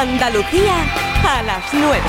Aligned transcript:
Andalucía 0.00 0.76
a 1.28 1.42
las 1.42 1.62
9. 1.74 2.00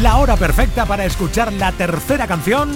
La 0.00 0.18
hora 0.18 0.36
perfecta 0.36 0.86
para 0.86 1.04
escuchar 1.04 1.52
la 1.52 1.72
tercera 1.72 2.28
canción 2.28 2.70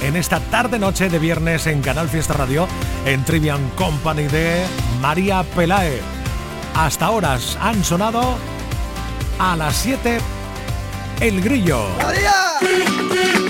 en 0.00 0.14
esta 0.14 0.38
tarde-noche 0.38 1.08
de 1.08 1.18
viernes 1.18 1.66
en 1.66 1.82
Canal 1.82 2.08
Fiesta 2.08 2.34
Radio 2.34 2.68
en 3.04 3.24
Trivian 3.24 3.68
Company 3.70 4.28
de 4.28 4.64
María 5.00 5.42
Pelae. 5.56 6.00
Hasta 6.76 7.06
ahora 7.06 7.36
han 7.60 7.82
sonado 7.82 8.36
a 9.40 9.56
las 9.56 9.74
7 9.74 10.20
El 11.18 11.42
Grillo. 11.42 11.88
¡María! 12.00 13.41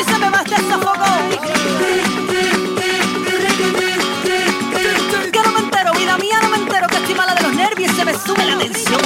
Y 0.00 0.04
se 0.04 0.18
me 0.18 0.26
este 0.26 0.56
sofoco. 0.56 1.04
Que 5.32 5.42
no 5.42 5.52
me 5.52 5.60
entero, 5.60 5.92
vida 5.92 6.16
mía, 6.16 6.38
no 6.42 6.48
me 6.48 6.56
entero. 6.56 6.86
Que 6.88 6.96
estoy 6.96 7.14
mala 7.14 7.34
de 7.34 7.42
los 7.42 7.54
nervios 7.54 7.92
y 7.92 7.94
se 7.94 8.04
me 8.04 8.14
sube 8.14 8.44
la 8.46 8.58
tensión. 8.58 9.00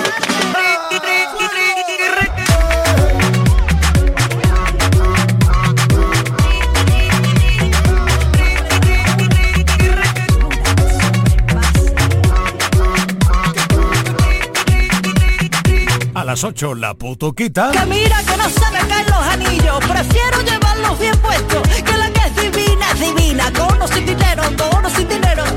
A 16.15 16.25
las 16.25 16.45
8 16.45 16.75
la 16.75 16.95
putuquita. 16.95 17.73
Que 17.73 17.87
mira 17.87 18.23
que 18.23 18.37
no 18.37 18.49
se 18.49 18.71
me 18.71 18.87
caen 18.89 19.07
los 19.07 19.27
anillos. 19.27 19.79
Prefiero 19.87 20.41
llevarlos 20.43 20.64
bien 20.99 21.17
puestos. 21.19 21.63
Que 21.69 21.97
la 21.97 22.11
que 22.11 22.21
es 22.27 22.37
divina 22.37 22.91
es 22.93 23.01
divina. 23.01 23.53
Con 23.53 23.81
o 23.81 23.89
sin 23.89 24.07
dinero, 24.07 24.43
con 24.57 24.85
o 24.85 24.91
sin 24.91 25.09
dinero. 25.09 25.54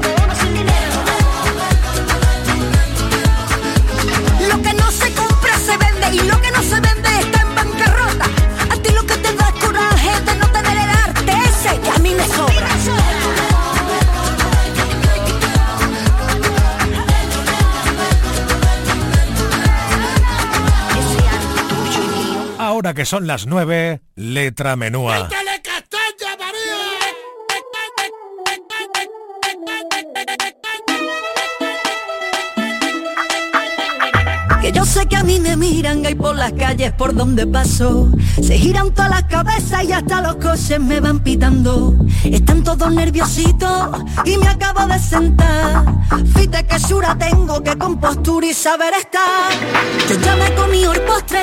Ahora 22.88 22.96
que 22.96 23.06
son 23.06 23.28
las 23.28 23.48
9, 23.48 24.02
letra 24.16 24.78
menúa. 24.78 25.28
Que 34.62 34.72
yo 34.72 34.86
sé 34.86 35.06
que 35.08 35.18
a 35.18 35.24
mí 35.24 35.42
me 35.42 35.58
miran 35.58 36.06
ahí 36.06 36.16
por 36.16 36.38
las 36.38 36.54
calles 36.54 36.94
por 36.94 37.14
donde 37.14 37.46
paso. 37.46 38.10
Se 38.42 38.58
giran 38.58 38.94
todas 38.94 39.10
las 39.10 39.24
cabezas 39.26 39.84
y 39.84 39.92
hasta 39.92 40.22
los 40.22 40.38
coches 40.38 40.80
me 40.80 41.02
van 41.02 41.20
pitando. 41.20 41.94
Están 42.24 42.64
todos 42.64 42.90
nerviositos 42.90 44.02
y 44.24 44.38
me 44.38 44.48
acabo 44.48 44.88
de 44.88 44.98
sentar. 44.98 45.87
Tengo, 47.16 47.64
que 47.64 47.78
compostura 47.78 48.48
y 48.48 48.54
saber 48.54 48.94
estar. 48.94 49.52
Yo 50.10 50.20
ya 50.20 50.36
me 50.36 50.54
comí 50.56 50.84
el 50.84 51.02
postre 51.02 51.42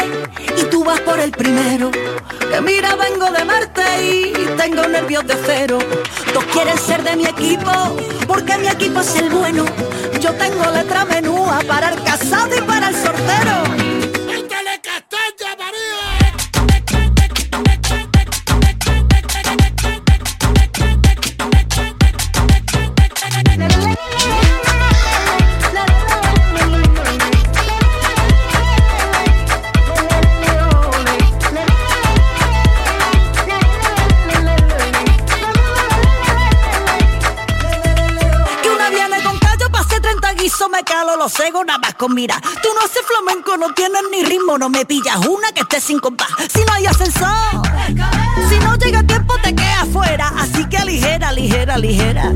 y 0.57 0.65
tú 0.65 0.85
vas 0.85 1.01
por 1.01 1.19
el 1.19 1.31
primero. 1.31 1.91
Que 1.91 2.61
mira, 2.61 2.95
vengo 2.95 3.31
de 3.31 3.45
Marte 3.45 3.83
y 4.05 4.33
tengo 4.57 4.87
nervios 4.87 5.27
de 5.27 5.37
cero. 5.45 5.79
Todos 6.33 6.45
quieren 6.53 6.79
ser 6.79 7.03
de 7.03 7.17
mi 7.17 7.25
equipo 7.25 7.97
porque 8.27 8.59
mi 8.59 8.69
equipo 8.69 9.01
es 9.01 9.17
el 9.17 9.31
bueno. 9.31 9.65
Yo 10.21 10.33
tengo 10.35 10.71
letra 10.71 11.07
menúa 11.07 11.61
para 11.67 11.89
el 11.91 12.03
casado 12.03 12.55
y 12.57 12.61
para 12.61 12.91
el 12.91 12.95
cegos 41.35 41.67
nada 41.67 41.79
más 41.79 41.95
con 41.95 42.15
mira. 42.15 42.41
Tú 42.63 42.69
no 42.75 42.85
haces 42.85 43.03
flamenco, 43.07 43.57
no 43.57 43.73
tienes 43.75 44.03
ni 44.11 44.25
ritmo, 44.25 44.57
no 44.59 44.69
me 44.69 44.85
pillas 44.85 45.17
una 45.27 45.51
que 45.53 45.61
esté 45.61 45.81
sin 45.81 45.99
compás. 45.99 46.29
Si 46.53 46.65
no 46.65 46.73
hay 46.73 46.87
ascensor, 46.87 47.63
si 48.49 48.59
no 48.61 48.77
llega 48.77 49.03
tiempo 49.03 49.35
te 49.43 49.55
quedas 49.55 49.89
fuera. 49.93 50.29
Así 50.39 50.65
que 50.69 50.85
ligera, 50.85 51.33
ligera, 51.33 51.79
ligera. 51.79 52.33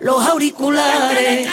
Los 0.00 0.26
auriculares. 0.26 1.48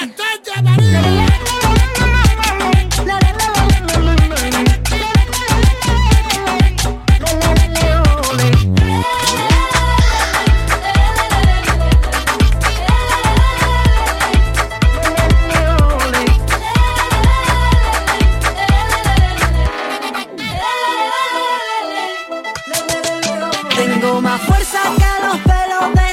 Tengo 23.75 24.22
más 24.22 24.41
fuerza 24.41 24.79
que 24.97 25.28
los 25.28 25.38
pelos 25.41 25.94
de 25.94 26.06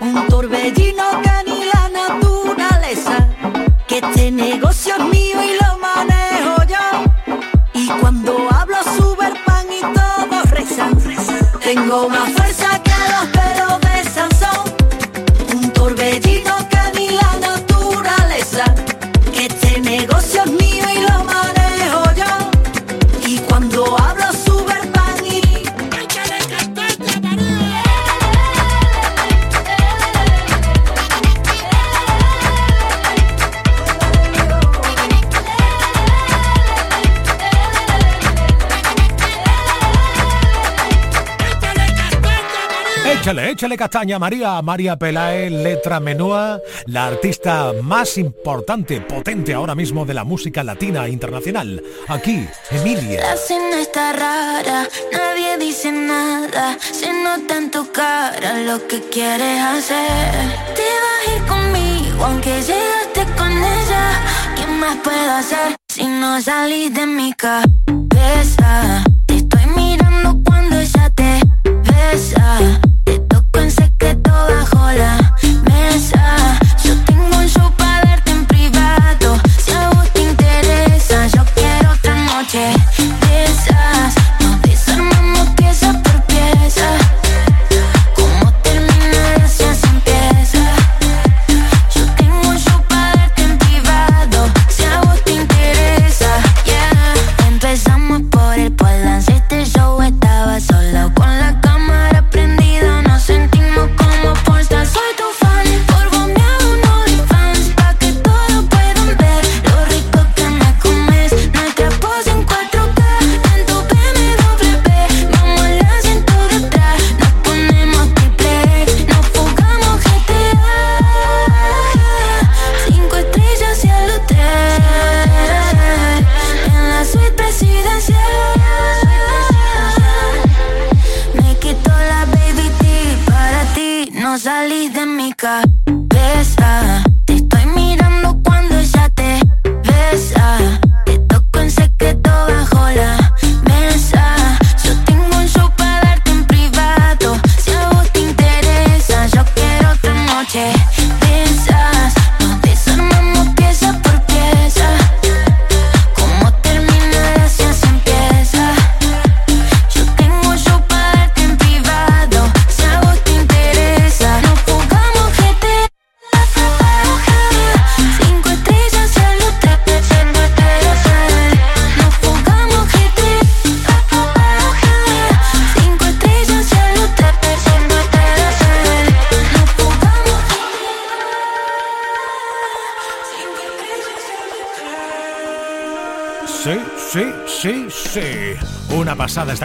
un 0.00 0.26
torbellino 0.28 1.04
que 1.22 1.50
ni 1.50 1.64
la 1.64 1.88
naturaleza, 1.88 3.28
que 3.86 3.98
este 3.98 4.30
negocio 4.30 4.94
es 4.96 5.04
mío 5.04 5.38
y 5.42 5.56
lo 5.62 5.78
manejo 5.78 6.62
yo. 6.64 7.40
Y 7.74 7.88
cuando 8.00 8.48
hablo 8.50 8.76
sube 8.96 9.26
el 9.26 9.38
pan 9.44 9.66
y 9.70 9.80
todos 9.80 10.50
rezan. 10.50 10.98
Tengo 11.60 12.08
más 12.08 12.30
fuerza 12.32 12.82
que 12.82 12.90
los 12.90 13.26
pelos 13.30 13.47
Échale, 43.58 43.76
castaña, 43.76 44.20
María. 44.20 44.62
María 44.62 44.96
Pelae, 44.96 45.50
letra 45.50 45.98
menúa, 45.98 46.60
la 46.86 47.08
artista 47.08 47.72
más 47.82 48.16
importante, 48.16 49.00
potente 49.00 49.52
ahora 49.52 49.74
mismo 49.74 50.06
de 50.06 50.14
la 50.14 50.22
música 50.22 50.62
latina 50.62 51.06
e 51.06 51.10
internacional. 51.10 51.82
Aquí, 52.06 52.46
Emilia. 52.70 53.20
La 53.20 53.36
cena 53.36 53.80
está 53.80 54.12
rara, 54.12 54.86
nadie 55.12 55.58
dice 55.58 55.90
nada. 55.90 56.78
Se 56.80 57.12
nota 57.12 57.56
en 57.56 57.72
tu 57.72 57.90
cara 57.90 58.60
lo 58.60 58.86
que 58.86 59.00
quieres 59.10 59.60
hacer. 59.60 60.30
Te 60.76 60.88
vas 61.02 61.26
a 61.26 61.34
ir 61.34 61.42
conmigo, 61.48 62.26
aunque 62.26 62.62
llegaste 62.62 63.26
con 63.36 63.50
ella. 63.50 64.22
¿Qué 64.54 64.66
más 64.68 64.98
puedo 65.02 65.32
hacer 65.32 65.74
si 65.88 66.06
no 66.06 66.40
salís 66.40 66.94
de 66.94 67.06
mi 67.06 67.32
cabeza? 67.32 69.02
Te 69.26 69.34
estoy 69.34 69.66
mirando 69.74 70.38
cuando 70.44 70.78
ella 70.78 71.10
te 71.16 71.40
besa. 71.64 72.80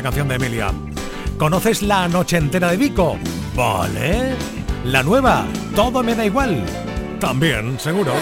Canción 0.04 0.28
de 0.28 0.36
Emilia. 0.36 0.72
¿Conoces 1.38 1.82
la 1.82 2.08
noche 2.08 2.38
entera 2.38 2.70
de 2.70 2.78
Vico? 2.78 3.18
Vale. 3.56 4.36
La 4.86 5.02
nueva, 5.02 5.46
todo 5.76 6.04
me 6.04 6.14
da 6.14 6.26
igual. 6.26 6.64
También, 7.20 7.80
seguro. 7.80 8.14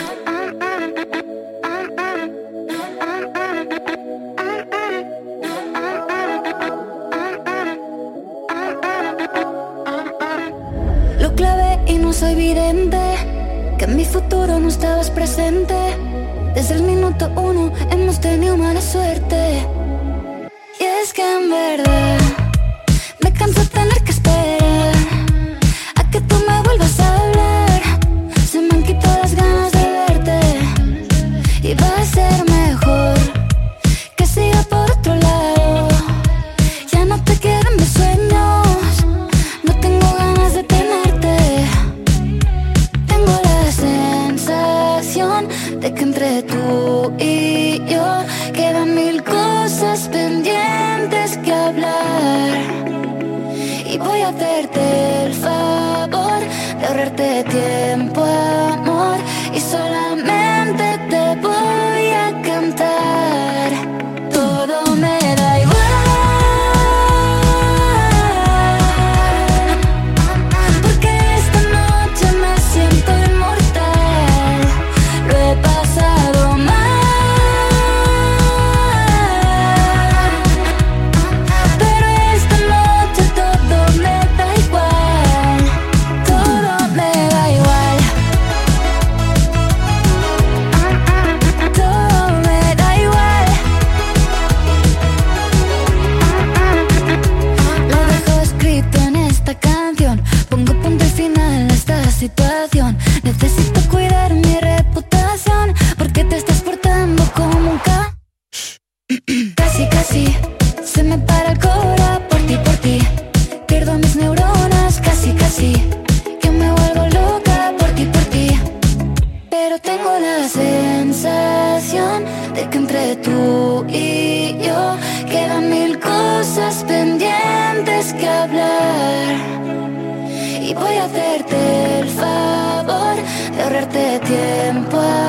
puedo. 134.86 135.21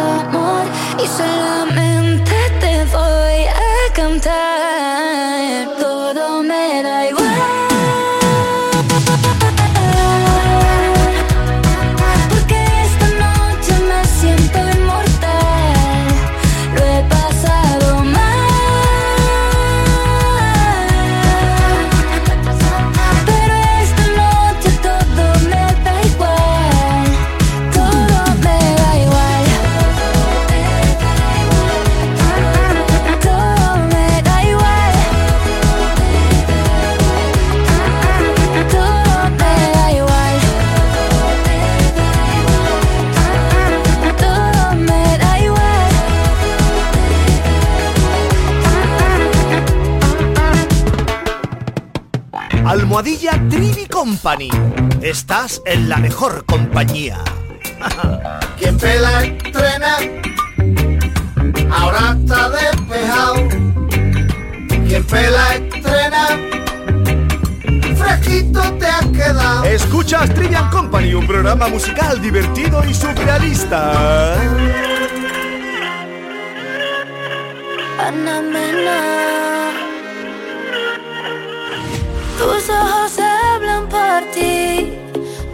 Company. 53.91 54.49
Estás 55.01 55.61
en 55.67 55.89
la 55.89 55.97
mejor 55.97 56.45
compañía. 56.45 57.19
Quien 58.59 58.79
pela 58.79 59.25
estrena, 59.25 59.97
ahora 61.73 62.17
está 62.21 62.49
despejado. 62.51 63.35
Quien 64.87 65.05
pela 65.05 65.55
estrena, 65.55 66.29
fresquito 67.97 68.63
te 68.75 68.87
has 68.87 69.07
quedado. 69.07 69.65
Escuchas 69.65 70.33
Trivian 70.35 70.71
Company, 70.71 71.15
un 71.15 71.27
programa 71.27 71.67
musical 71.69 72.23
divertido 72.23 72.85
y 72.89 72.95
surrealista. 72.95 74.35
Ana 77.99 78.43
tus 82.43 82.69
ojos 82.71 83.13
hablan 83.21 83.89
por 83.89 84.21
ti, 84.35 84.99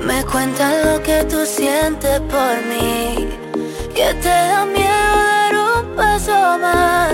me 0.01 0.25
cuentan 0.25 0.73
lo 0.87 1.03
que 1.03 1.23
tú 1.25 1.45
sientes 1.45 2.19
por 2.21 2.55
mí. 2.71 3.29
Que 3.95 4.15
te 4.23 4.37
da 4.51 4.65
miedo 4.65 5.11
dar 5.29 5.55
un 5.55 5.95
paso 5.95 6.59
más, 6.59 7.13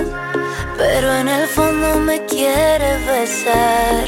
pero 0.77 1.13
en 1.15 1.27
el 1.27 1.45
fondo 1.49 1.99
me 1.99 2.25
quieres 2.25 3.05
besar. 3.05 4.03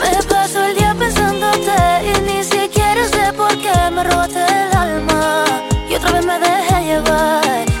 Me 0.00 0.22
paso 0.22 0.64
el 0.64 0.74
día 0.74 0.96
pensándote 0.98 1.76
y 2.10 2.20
ni 2.22 2.42
siquiera 2.42 3.06
sé 3.06 3.30
por 3.36 3.52
qué 3.58 3.76
me 3.92 4.04
robaste 4.04 4.42
el 4.42 4.74
alma. 4.74 5.44
Y 5.86 5.96
otra 5.96 6.12
vez 6.12 6.24
me 6.24 6.38
dejé 6.38 6.82
llevar. 6.82 7.73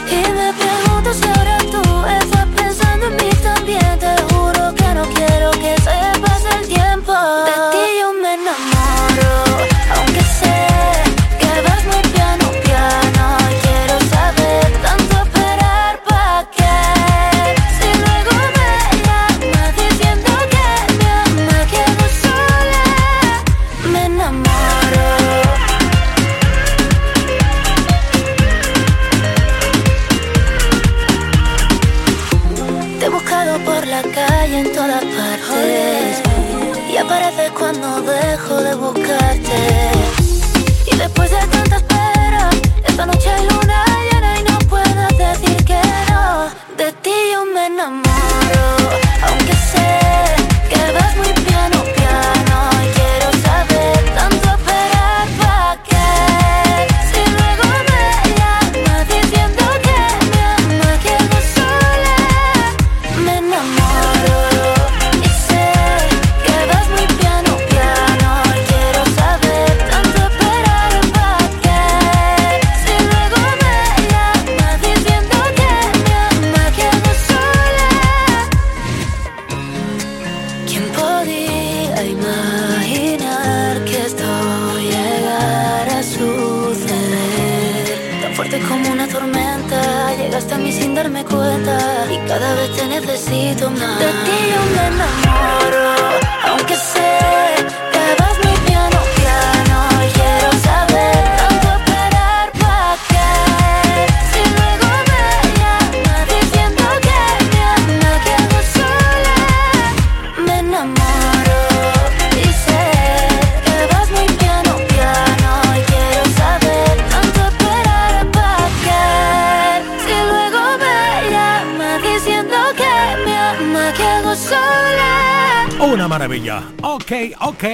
Ok. 127.40 127.64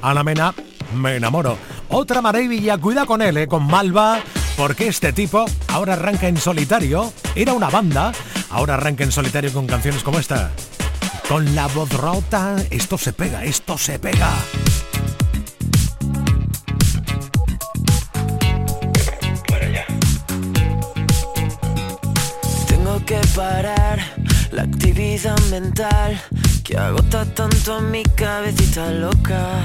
Ana 0.00 0.22
Mena, 0.22 0.54
me 0.94 1.16
enamoro. 1.16 1.58
Otra 1.88 2.22
maravilla, 2.22 2.78
cuida 2.78 3.04
con 3.04 3.20
él, 3.20 3.48
con 3.48 3.66
Malva, 3.66 4.20
porque 4.56 4.86
este 4.86 5.12
tipo 5.12 5.44
ahora 5.68 5.94
arranca 5.94 6.28
en 6.28 6.36
solitario. 6.36 7.12
Era 7.34 7.52
una 7.52 7.68
banda, 7.68 8.12
ahora 8.50 8.74
arranca 8.74 9.02
en 9.04 9.10
solitario 9.10 9.52
con 9.52 9.66
canciones 9.66 10.02
como 10.02 10.18
esta. 10.18 10.52
Con 11.28 11.54
la 11.54 11.66
voz 11.68 11.92
rota, 11.92 12.56
esto 12.70 12.96
se 12.96 13.12
pega, 13.12 13.44
esto 13.44 13.76
se 13.76 13.98
pega. 13.98 14.30
Tengo 22.68 23.04
que 23.04 23.20
parar 23.34 24.21
la 24.52 24.62
actividad 24.62 25.38
mental 25.50 26.20
que 26.62 26.76
agota 26.76 27.24
tanto 27.24 27.74
a 27.74 27.80
mi 27.80 28.02
cabecita 28.02 28.90
loca. 28.90 29.62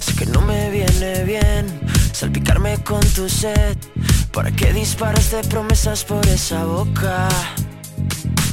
Sé 0.00 0.14
que 0.14 0.26
no 0.26 0.40
me 0.40 0.70
viene 0.70 1.24
bien 1.24 1.66
salpicarme 2.12 2.78
con 2.82 3.00
tu 3.14 3.28
sed. 3.28 3.76
¿Para 4.32 4.50
qué 4.50 4.72
disparas 4.72 5.30
de 5.30 5.42
promesas 5.44 6.04
por 6.04 6.26
esa 6.26 6.64
boca? 6.64 7.28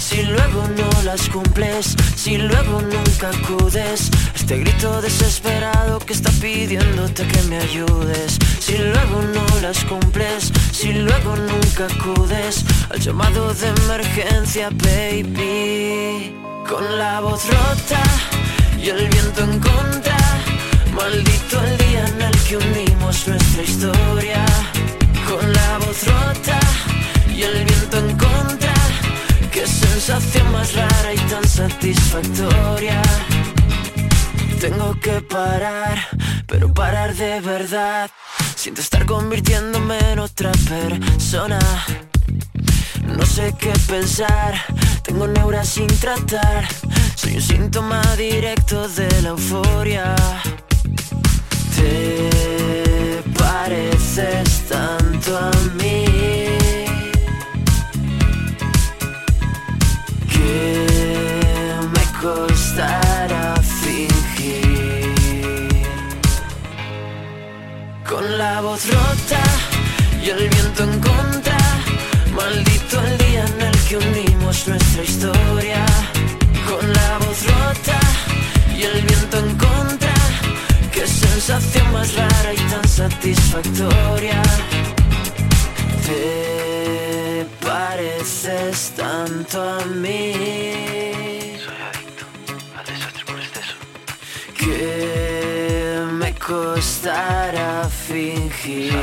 Si 0.10 0.24
luego 0.24 0.66
no 0.70 1.04
las 1.04 1.28
cumples, 1.28 1.94
si 2.16 2.38
luego 2.38 2.82
nunca 2.82 3.30
acudes, 3.30 4.10
este 4.34 4.58
grito 4.60 5.02
desesperado 5.02 6.00
que 6.00 6.14
está 6.14 6.32
pidiéndote 6.32 7.28
que 7.28 7.42
me 7.50 7.58
ayudes. 7.58 8.40
Si 8.62 8.78
luego 8.78 9.22
no 9.34 9.46
las 9.62 9.84
cumples, 9.84 10.54
si 10.72 10.94
luego 10.94 11.36
nunca 11.36 11.88
acudes 11.94 12.64
al 12.90 13.02
llamado 13.02 13.54
de 13.54 13.68
emergencia, 13.68 14.70
baby. 14.70 16.34
Con 16.70 16.98
la 16.98 17.20
voz 17.20 17.44
rota 17.46 18.02
y 18.82 18.88
el 18.88 19.10
viento 19.10 19.44
en 19.44 19.60
contra, 19.60 20.18
maldito 20.96 21.62
el 21.66 21.78
día 21.80 22.08
en 22.08 22.22
el 22.22 22.38
que 22.48 22.56
unimos 22.56 23.28
nuestra 23.28 23.62
historia. 23.62 24.46
Con 25.28 25.52
la 25.52 25.78
voz 25.80 26.08
rota 26.08 26.60
y 27.28 27.42
el 27.44 27.66
viento 27.66 27.98
en 27.98 28.18
contra 28.18 28.67
sensación 29.68 30.52
más 30.52 30.74
rara 30.74 31.14
y 31.14 31.18
tan 31.30 31.48
satisfactoria. 31.48 33.02
Tengo 34.60 35.00
que 35.00 35.22
parar, 35.22 36.00
pero 36.48 36.74
parar 36.74 37.14
de 37.16 37.40
verdad. 37.42 38.10
Siento 38.56 38.82
estar 38.82 39.06
convirtiéndome 39.06 39.98
en 40.12 40.20
otra 40.20 40.52
persona. 40.68 41.60
No 43.06 43.26
sé 43.26 43.54
qué 43.60 43.74
pensar, 43.88 44.56
tengo 45.04 45.28
neuras 45.28 45.70
sin 45.70 45.88
tratar. 45.88 46.68
Soy 47.16 47.36
un 47.36 47.42
síntoma 47.42 48.02
directo 48.18 48.88
de 48.88 49.22
la 49.22 49.30
euforia. 49.30 50.16
Te 51.76 53.24
pareces 53.38 54.68
tanto 54.68 55.38
a 55.38 55.52
mí. 55.78 55.97
Costará 62.78 63.56
fingir. 63.82 65.16
Con 68.08 68.38
la 68.38 68.62
voz 68.62 68.88
rota 68.88 69.44
y 70.24 70.30
el 70.30 70.50
viento 70.50 70.84
en 70.84 71.00
contra, 71.00 71.58
maldito 72.36 73.02
el 73.02 73.18
día 73.18 73.46
en 73.46 73.62
el 73.62 73.78
que 73.88 73.98
unimos 73.98 74.68
nuestra 74.68 75.04
historia. 75.04 75.86
Con 76.70 76.94
la 76.94 77.18
voz 77.20 77.40
rota 77.46 78.00
y 78.78 78.84
el 78.84 79.02
viento 79.02 79.38
en 79.40 79.58
contra, 79.58 80.14
qué 80.94 81.08
sensación 81.08 81.92
más 81.94 82.14
rara 82.14 82.54
y 82.54 82.58
tan 82.58 82.88
satisfactoria. 82.88 84.42
Te 86.06 87.48
pareces 87.60 88.94
tanto 88.96 89.62
a 89.62 89.86
mí. 89.86 91.17
Costará 96.48 97.90
fingir. 97.90 98.94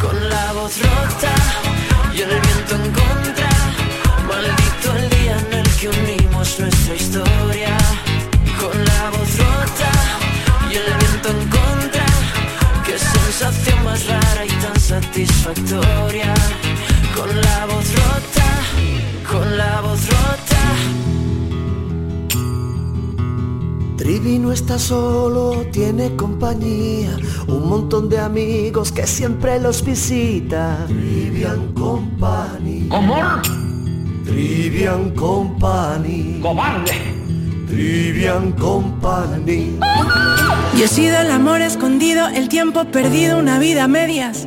Con 0.00 0.28
la 0.28 0.52
voz 0.52 0.74
rota 0.82 1.34
y 2.14 2.20
el 2.20 2.28
viento 2.28 2.74
en 2.74 2.92
contra. 3.00 3.50
Maldito 4.28 4.88
el 4.98 5.08
día 5.16 5.36
en 5.38 5.52
el 5.60 5.68
que 5.78 5.88
unimos 5.88 6.60
nuestra 6.60 6.94
historia. 6.94 7.76
Con 8.60 8.84
la 8.84 9.10
voz 9.14 9.30
rota 9.38 9.92
y 10.70 10.74
el 10.76 10.88
viento 11.00 11.28
en 11.30 11.48
contra. 11.48 12.06
Qué 12.84 12.98
sensación 12.98 13.84
más 13.84 14.06
rara 14.06 14.44
y 14.44 14.50
tan 14.62 14.78
satisfactoria. 14.78 16.34
Trivi 24.12 24.38
no 24.38 24.52
está 24.52 24.78
solo, 24.78 25.64
tiene 25.72 26.14
compañía, 26.16 27.16
un 27.48 27.66
montón 27.66 28.10
de 28.10 28.18
amigos 28.18 28.92
que 28.92 29.06
siempre 29.06 29.58
los 29.58 29.82
visita. 29.82 30.84
Trivian 30.86 31.72
Company. 31.72 32.88
¿Cómo? 32.90 33.16
Trivian 34.26 35.12
Company. 35.12 36.40
¡Cobarde! 36.42 36.92
Trivian 37.68 38.52
Company. 38.52 39.78
Yo 40.76 40.84
he 40.84 40.88
sido 40.88 41.18
el 41.18 41.30
amor 41.30 41.62
escondido, 41.62 42.28
el 42.28 42.50
tiempo 42.50 42.84
perdido, 42.84 43.38
una 43.38 43.58
vida 43.58 43.84
a 43.84 43.88
medias. 43.88 44.46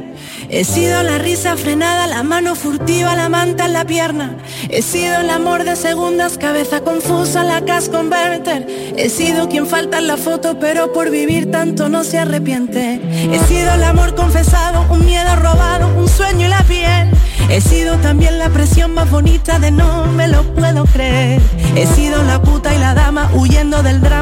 He 0.50 0.64
sido 0.64 1.02
la 1.04 1.18
risa 1.18 1.58
frenada, 1.58 2.08
la 2.08 2.24
mano 2.24 2.56
furtiva, 2.56 3.16
la 3.16 3.30
manta 3.30 3.66
en 3.66 3.74
la 3.74 3.86
pierna. 3.86 4.38
He 4.70 4.82
sido 4.82 5.20
el 5.20 5.30
amor 5.30 5.64
de 5.64 5.76
segundas, 5.76 6.38
cabeza 6.38 6.82
confusa, 6.82 7.44
la 7.44 7.62
cash 7.62 7.90
converter. 7.90 8.68
He 8.96 9.10
sido 9.10 9.50
quien 9.50 9.68
falta 9.68 9.98
en 9.98 10.08
la 10.08 10.18
foto, 10.18 10.60
pero 10.60 10.94
por 10.94 11.10
vivir 11.10 11.52
tanto 11.52 11.90
no 11.90 12.04
se 12.04 12.20
arrepiente. 12.20 13.00
He 13.32 13.40
sido 13.48 13.74
el 13.74 13.84
amor 13.84 14.16
confesado, 14.16 14.86
un 14.92 15.06
miedo 15.06 15.36
robado, 15.36 15.88
un 15.98 16.08
sueño 16.08 16.46
y 16.46 16.50
la 16.50 16.64
piel. 16.64 17.10
He 17.50 17.62
sido 17.62 17.98
también 17.98 18.40
la 18.40 18.50
presión 18.50 18.94
más 18.94 19.10
bonita 19.10 19.60
de 19.60 19.72
no 19.72 20.06
me 20.08 20.28
lo 20.28 20.44
puedo 20.56 20.86
creer. 20.86 21.42
He 21.76 21.86
sido 21.86 22.24
la 22.24 22.42
puta 22.42 22.74
y 22.74 22.80
la 22.80 22.96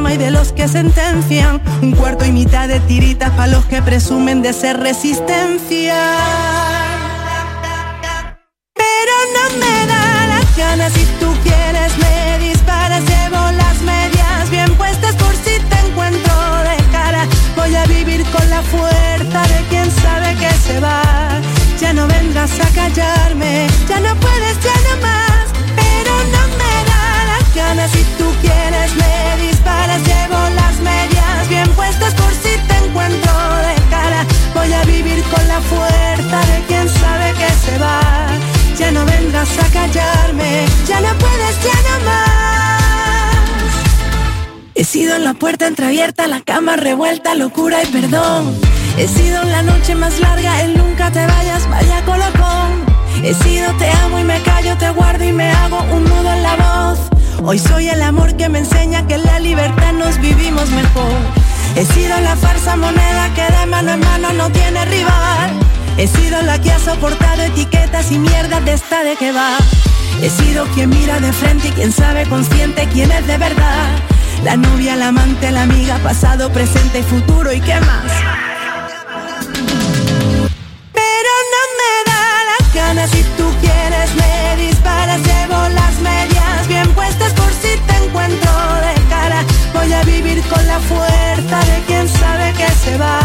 hay 0.05 0.17
de 0.17 0.32
los 0.32 0.51
que 0.51 0.67
sentencian. 0.67 1.62
Un 1.82 1.93
cuarto 1.93 2.25
y 2.25 2.32
mitad 2.32 2.67
de 2.67 2.79
tiritas 2.82 3.32
para 3.32 3.48
los 3.48 3.65
que 3.65 3.82
presumen 3.82 4.41
de 4.41 4.53
ser 4.53 4.79
resistencia. 4.79 5.96
Pero 8.74 9.13
no 9.36 9.58
me 9.60 9.88
da 9.88 10.27
las 10.27 10.58
ganas 10.58 10.93
si 10.93 11.05
tú 11.20 11.34
quieres 11.43 11.62
A 22.43 22.45
callarme, 22.75 23.67
ya 23.88 24.01
no 24.01 24.13
puedes, 24.19 24.60
ya 24.60 24.75
no 24.89 25.01
más. 25.01 25.45
Pero 25.77 26.12
no 26.34 26.47
me 26.58 26.73
da 26.89 27.25
las 27.29 27.56
ganas 27.56 27.89
si 27.89 28.03
tú 28.17 28.25
quieres 28.41 28.93
me 28.97 29.47
disparas, 29.47 30.01
llevo 30.03 30.49
las 30.53 30.77
medias 30.82 31.47
bien 31.47 31.69
puestas 31.69 32.13
por 32.15 32.29
si 32.34 32.58
te 32.67 32.86
encuentro 32.86 33.32
de 33.32 33.75
cara. 33.89 34.25
Voy 34.53 34.73
a 34.73 34.84
vivir 34.84 35.23
con 35.23 35.47
la 35.47 35.62
fuerza 35.62 36.39
de 36.51 36.62
quien 36.67 36.89
sabe 36.89 37.32
que 37.32 37.49
se 37.65 37.77
va. 37.79 38.27
Ya 38.77 38.91
no 38.91 39.06
vendrás 39.06 39.58
a 39.60 39.67
callarme, 39.71 40.65
ya 40.86 40.99
no 40.99 41.17
puedes, 41.17 41.63
ya 41.63 41.75
no 41.88 42.06
más. 42.06 43.34
He 44.75 44.84
sido 44.84 45.17
la 45.17 45.34
puerta 45.34 45.65
entreabierta, 45.65 46.27
la 46.27 46.41
cama 46.41 46.75
revuelta, 46.75 47.36
locura 47.36 47.82
y 47.84 47.86
perdón. 47.86 48.60
He 48.95 49.08
sido 49.08 49.43
la 49.43 49.63
noche 49.63 49.95
más 49.95 50.19
larga, 50.19 50.62
el 50.62 50.77
nunca 50.77 51.10
te 51.10 51.25
vayas, 51.25 51.67
vaya 51.67 52.06
colocón. 52.06 52.86
He 53.23 53.34
sido 53.34 53.73
te 53.77 53.89
amo 53.89 54.19
y 54.19 54.23
me 54.23 54.39
callo, 54.41 54.77
te 54.77 54.89
guardo 54.91 55.23
y 55.23 55.34
me 55.34 55.49
hago 55.49 55.82
un 55.91 56.03
nudo 56.03 56.32
en 56.32 56.43
la 56.43 56.56
voz. 56.56 56.99
Hoy 57.43 57.58
soy 57.58 57.89
el 57.89 58.01
amor 58.03 58.38
que 58.38 58.49
me 58.49 58.60
enseña 58.60 59.06
que 59.08 59.15
en 59.15 59.23
la 59.23 59.39
libertad 59.39 59.93
nos 59.93 60.19
vivimos 60.19 60.69
mejor. 60.69 61.12
He 61.75 61.86
sido 61.86 62.19
la 62.21 62.36
farsa 62.36 62.75
moneda 62.75 63.34
que 63.34 63.41
de 63.41 63.65
mano 63.65 63.93
en 63.93 63.99
mano 63.99 64.32
no 64.34 64.51
tiene 64.51 64.86
rival. 64.86 65.51
He 65.97 66.08
sido 66.08 66.41
la 66.43 66.62
que 66.62 66.71
ha 66.71 66.79
soportado 66.79 67.41
etiquetas 67.41 68.12
y 68.12 68.19
mierdas 68.19 68.63
de 68.63 68.73
esta 68.73 69.03
de 69.03 69.15
que 69.15 69.32
va. 69.32 69.58
He 70.21 70.29
sido 70.29 70.65
quien 70.75 70.91
mira 70.91 71.19
de 71.19 71.34
frente 71.34 71.69
y 71.69 71.71
quien 71.71 71.91
sabe 71.91 72.27
consciente 72.27 72.88
quién 72.93 73.12
es 73.12 73.25
de 73.25 73.39
verdad. 73.39 73.89
La 74.43 74.56
novia, 74.56 74.95
la 74.95 75.08
amante, 75.08 75.51
la 75.51 75.63
amiga, 75.63 75.97
pasado, 76.03 76.51
presente 76.51 76.99
y 76.99 77.03
futuro 77.03 77.51
y 77.51 77.60
qué 77.60 77.79
más. 77.82 78.42
Con 90.54 90.68
la 90.68 90.80
fuerza 90.80 91.58
de 91.72 91.78
quien 91.88 92.08
sabe 92.08 92.54
que 92.54 92.70
se 92.84 92.98
va. 92.98 93.20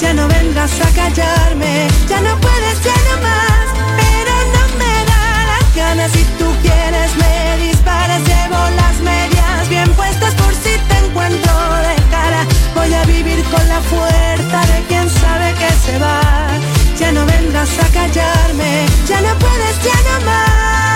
Ya 0.00 0.12
no 0.14 0.26
vendrás 0.28 0.72
a 0.80 0.90
callarme, 1.00 1.88
ya 2.08 2.20
no 2.20 2.32
puedes, 2.40 2.76
ya 2.84 2.96
no 3.08 3.14
más. 3.26 3.66
Pero 4.00 4.34
no 4.54 4.62
me 4.80 4.94
da 5.10 5.24
las 5.52 5.66
ganas 5.74 6.10
si 6.12 6.24
tú 6.38 6.48
quieres 6.62 7.10
me 7.22 7.66
disparas, 7.66 8.20
llevo 8.30 8.60
las 8.82 8.96
medias 9.00 9.68
bien 9.68 9.90
puestas 9.94 10.34
por 10.34 10.52
si 10.54 10.72
te 10.88 10.96
encuentro 11.04 11.54
de 11.88 11.96
cara. 12.10 12.40
Voy 12.74 12.92
a 12.92 13.02
vivir 13.04 13.42
con 13.52 13.68
la 13.68 13.80
fuerza 13.80 14.58
de 14.72 14.78
quien 14.88 15.08
sabe 15.10 15.54
que 15.60 15.70
se 15.84 15.98
va. 15.98 16.20
Ya 16.98 17.12
no 17.12 17.24
vendrás 17.26 17.70
a 17.84 17.88
callarme, 17.98 18.86
ya 19.06 19.20
no 19.20 19.32
puedes, 19.38 19.74
ya 19.88 19.98
no 20.08 20.26
más. 20.26 20.95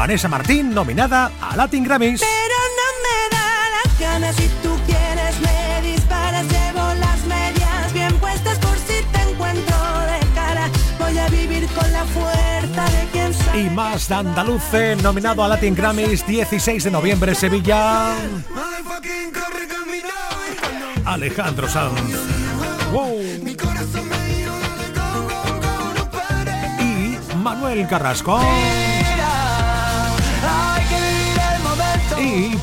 Vanessa 0.00 0.28
Martín 0.28 0.72
nominada 0.72 1.30
a 1.42 1.54
Latin 1.56 1.84
Grammys. 1.84 2.20
Pero 2.20 2.58
no 2.80 2.88
me 3.04 3.36
da 3.36 3.68
las 3.76 4.00
ganas 4.00 4.34
si 4.34 4.48
tú 4.62 4.74
quieres 4.86 5.38
me 5.42 5.90
disparas, 5.90 6.46
llevo 6.46 6.94
las 6.94 7.22
medias 7.26 7.92
bien 7.92 8.18
puestas 8.18 8.58
por 8.60 8.78
si 8.78 9.04
te 9.12 9.30
encuentro 9.30 9.76
de 9.76 10.26
cara. 10.34 10.70
Voy 10.98 11.18
a 11.18 11.28
vivir 11.28 11.68
con 11.74 11.92
la 11.92 12.06
fuerza 12.06 12.84
de 12.96 13.08
quien 13.12 13.34
sabe. 13.34 13.60
Y 13.60 13.68
más 13.68 14.08
de 14.08 14.14
Andaluce 14.14 14.96
nominado 15.02 15.44
a 15.44 15.48
Latin 15.48 15.74
Grammys 15.74 16.26
16 16.26 16.84
de 16.84 16.90
noviembre 16.90 17.34
Sevilla. 17.34 18.14
Alejandro 21.04 21.68
Sanz. 21.68 22.00
Wow. 22.90 23.20
Y 26.80 27.18
Manuel 27.36 27.86
Carrasco. 27.86 28.40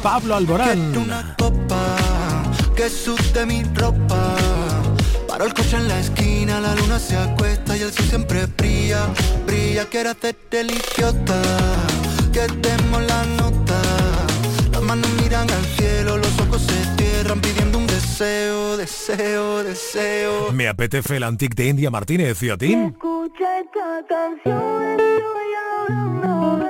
Pablo 0.02 0.36
Alborán. 0.36 0.96
una 0.98 1.36
copa 1.38 1.96
que 2.76 2.90
sude 2.90 3.46
mi 3.46 3.64
ropa. 3.76 4.36
Paro 5.28 5.46
el 5.46 5.54
coche 5.54 5.78
en 5.78 5.88
la 5.88 6.00
esquina, 6.00 6.60
la 6.60 6.76
luna 6.76 7.00
se 7.00 7.16
acuesta 7.18 7.76
y 7.78 7.82
el 7.82 7.92
sol 7.92 8.06
siempre 8.06 8.46
brilla, 8.46 9.08
brilla. 9.46 9.86
Quiero 9.86 10.12
hacerte 10.12 10.62
el 10.62 10.72
idiota, 10.72 11.42
que 12.32 12.48
demos 12.62 13.02
la 13.08 13.24
nota. 13.26 13.82
Las 14.72 14.82
manos 14.82 15.10
miran 15.22 15.50
al 15.50 15.66
cielo, 15.78 16.18
los 16.18 16.40
ojos 16.40 16.62
se 16.62 16.96
cierran 16.98 17.42
pidiendo 17.42 17.78
un 17.78 17.88
deseo, 17.88 18.78
deseo, 18.78 19.64
deseo. 19.64 20.52
Me 20.54 20.68
apetece 20.68 21.18
el 21.18 21.24
antic 21.24 21.56
de 21.56 21.68
India 21.68 21.90
Martínez 21.90 22.42
y 22.44 22.50
a 22.50 22.58
ti. 22.58 22.74
Escucha 22.74 23.60
esta 23.60 24.04
canción, 24.08 25.00
estoy 25.00 25.52
hablando 25.90 26.67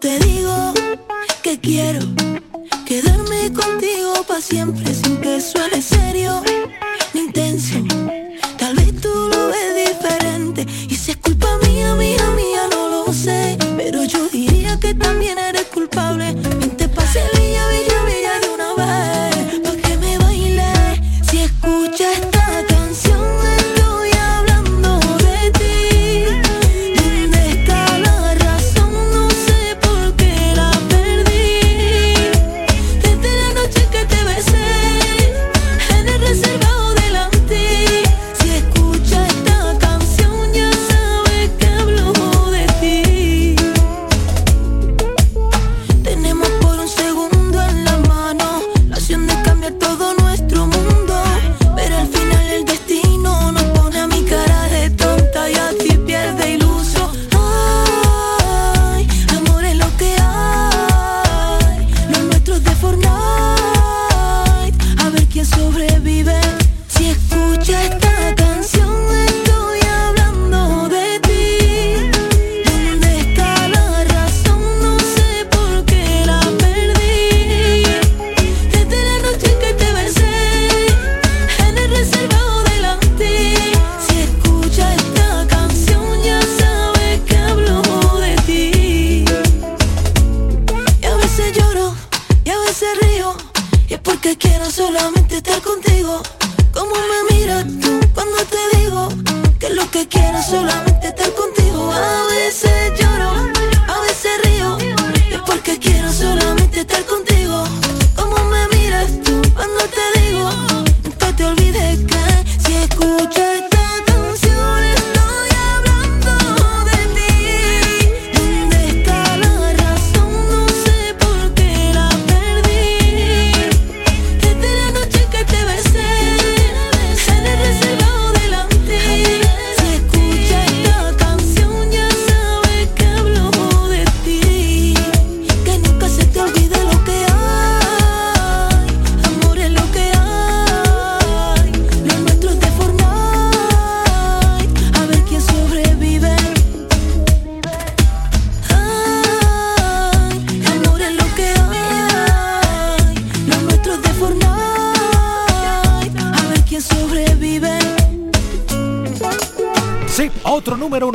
te 0.00 0.18
digo 0.20 0.72
que 1.42 1.60
quiero 1.60 2.00
quedarme 2.86 3.52
contigo 3.52 4.24
para 4.26 4.40
siempre 4.40 4.94
sin 4.94 5.18
que 5.18 5.40
suene 5.40 5.82
serio 5.82 6.09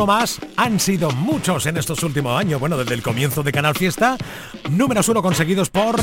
más. 0.06 0.40
Han 0.58 0.80
sido 0.80 1.12
muchos 1.12 1.66
en 1.66 1.78
estos 1.78 2.04
últimos 2.04 2.40
años. 2.40 2.60
Bueno, 2.60 2.78
desde 2.78 2.94
el 2.94 3.02
comienzo 3.02 3.44
de 3.44 3.52
Canal 3.52 3.76
Fiesta. 3.76 4.18
Números 4.70 5.10
uno 5.10 5.22
conseguidos 5.22 5.70
por 5.70 6.00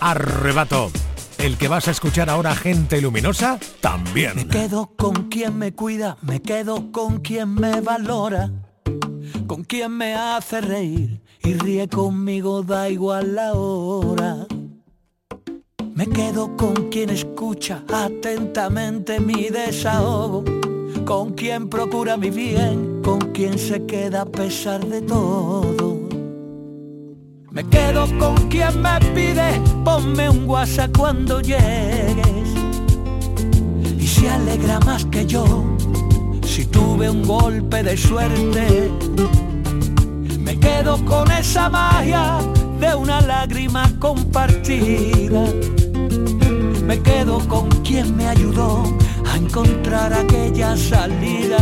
Arrebato. 0.00 0.90
El 1.38 1.56
que 1.56 1.68
vas 1.68 1.86
a 1.86 1.92
escuchar 1.92 2.28
ahora, 2.30 2.54
gente 2.54 3.00
luminosa, 3.00 3.58
también. 3.80 4.34
Me 4.36 4.46
quedo 4.48 4.92
con 4.96 5.28
quien 5.28 5.56
me 5.56 5.72
cuida, 5.72 6.16
me 6.22 6.42
quedo 6.42 6.90
con 6.90 7.20
quien 7.20 7.54
me 7.54 7.80
valora, 7.80 8.50
con 9.46 9.62
quien 9.62 9.96
me 9.96 10.14
hace 10.14 10.60
reír 10.60 11.20
y 11.42 11.54
ríe 11.54 11.88
conmigo, 11.88 12.62
da 12.62 12.88
igual 12.88 13.36
la 13.36 13.52
hora. 13.52 14.46
Me 15.94 16.08
quedo 16.08 16.56
con 16.56 16.90
quien 16.90 17.10
escucha 17.10 17.84
atentamente 17.88 19.20
mi 19.20 19.48
desahogo 19.48 20.44
con 21.08 21.32
quien 21.32 21.70
procura 21.70 22.18
mi 22.18 22.28
bien, 22.28 23.00
con 23.02 23.18
quien 23.32 23.58
se 23.58 23.86
queda 23.86 24.20
a 24.20 24.26
pesar 24.26 24.86
de 24.86 25.00
todo. 25.00 26.06
Me 27.50 27.64
quedo 27.64 28.06
con 28.18 28.36
quien 28.50 28.82
me 28.82 29.00
pide, 29.14 29.58
ponme 29.86 30.28
un 30.28 30.46
WhatsApp 30.46 30.94
cuando 30.94 31.40
llegues. 31.40 32.50
Y 33.98 34.06
se 34.06 34.28
alegra 34.28 34.80
más 34.80 35.06
que 35.06 35.24
yo, 35.24 35.64
si 36.44 36.66
tuve 36.66 37.08
un 37.08 37.22
golpe 37.22 37.82
de 37.82 37.96
suerte. 37.96 38.90
Me 40.38 40.60
quedo 40.60 41.02
con 41.06 41.30
esa 41.30 41.70
magia 41.70 42.36
de 42.80 42.94
una 42.94 43.22
lágrima 43.22 43.90
compartida. 43.98 45.46
Me 46.84 47.00
quedo 47.00 47.38
con 47.48 47.70
quien 47.82 48.14
me 48.14 48.28
ayudó 48.28 48.97
encontrar 49.36 50.12
aquella 50.12 50.76
salida. 50.76 51.58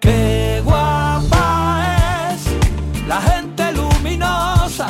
Qué 0.00 0.62
guapa 0.64 1.84
es 2.32 3.06
la 3.08 3.20
gente 3.20 3.72
luminosa, 3.72 4.88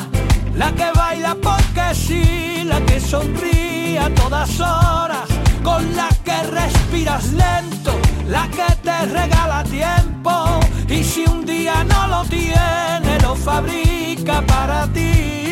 la 0.54 0.72
que 0.72 0.90
baila 0.94 1.36
porque 1.42 1.94
sí, 1.94 2.64
la 2.64 2.80
que 2.80 3.00
sonríe 3.00 3.98
a 3.98 4.14
todas 4.14 4.60
horas, 4.60 5.28
con 5.62 5.94
la 5.96 6.08
que 6.24 6.42
respiras 6.44 7.32
lento, 7.32 7.92
la 8.28 8.48
que 8.48 8.74
te 8.82 9.06
regala 9.06 9.64
tiempo 9.64 10.60
y 10.88 11.02
si 11.02 11.24
un 11.24 11.44
día 11.44 11.84
no 11.84 12.06
lo 12.06 12.24
tiene, 12.24 13.18
lo 13.22 13.34
fabrica 13.34 14.40
para 14.42 14.86
ti. 14.92 15.45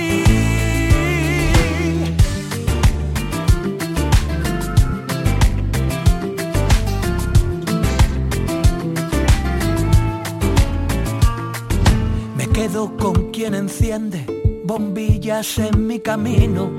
Quedo 12.66 12.96
con 12.96 13.30
quien 13.30 13.54
enciende 13.54 14.24
bombillas 14.64 15.58
en 15.58 15.86
mi 15.86 15.98
camino, 15.98 16.70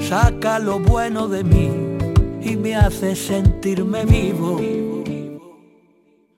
saca 0.00 0.58
lo 0.58 0.78
bueno 0.78 1.28
de 1.28 1.44
mí 1.44 1.68
y 2.40 2.56
me 2.56 2.74
hace 2.74 3.14
sentirme 3.14 4.06
vivo. 4.06 4.58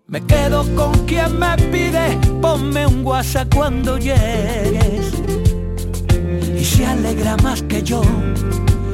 Me 0.08 0.20
quedo 0.26 0.64
con 0.74 0.92
quien 1.06 1.38
me 1.38 1.56
pide, 1.70 2.18
ponme 2.40 2.84
un 2.84 3.06
WhatsApp 3.06 3.54
cuando 3.54 3.98
llegues. 3.98 5.12
Y 6.60 6.64
se 6.64 6.84
alegra 6.84 7.36
más 7.36 7.62
que 7.62 7.84
yo 7.84 8.02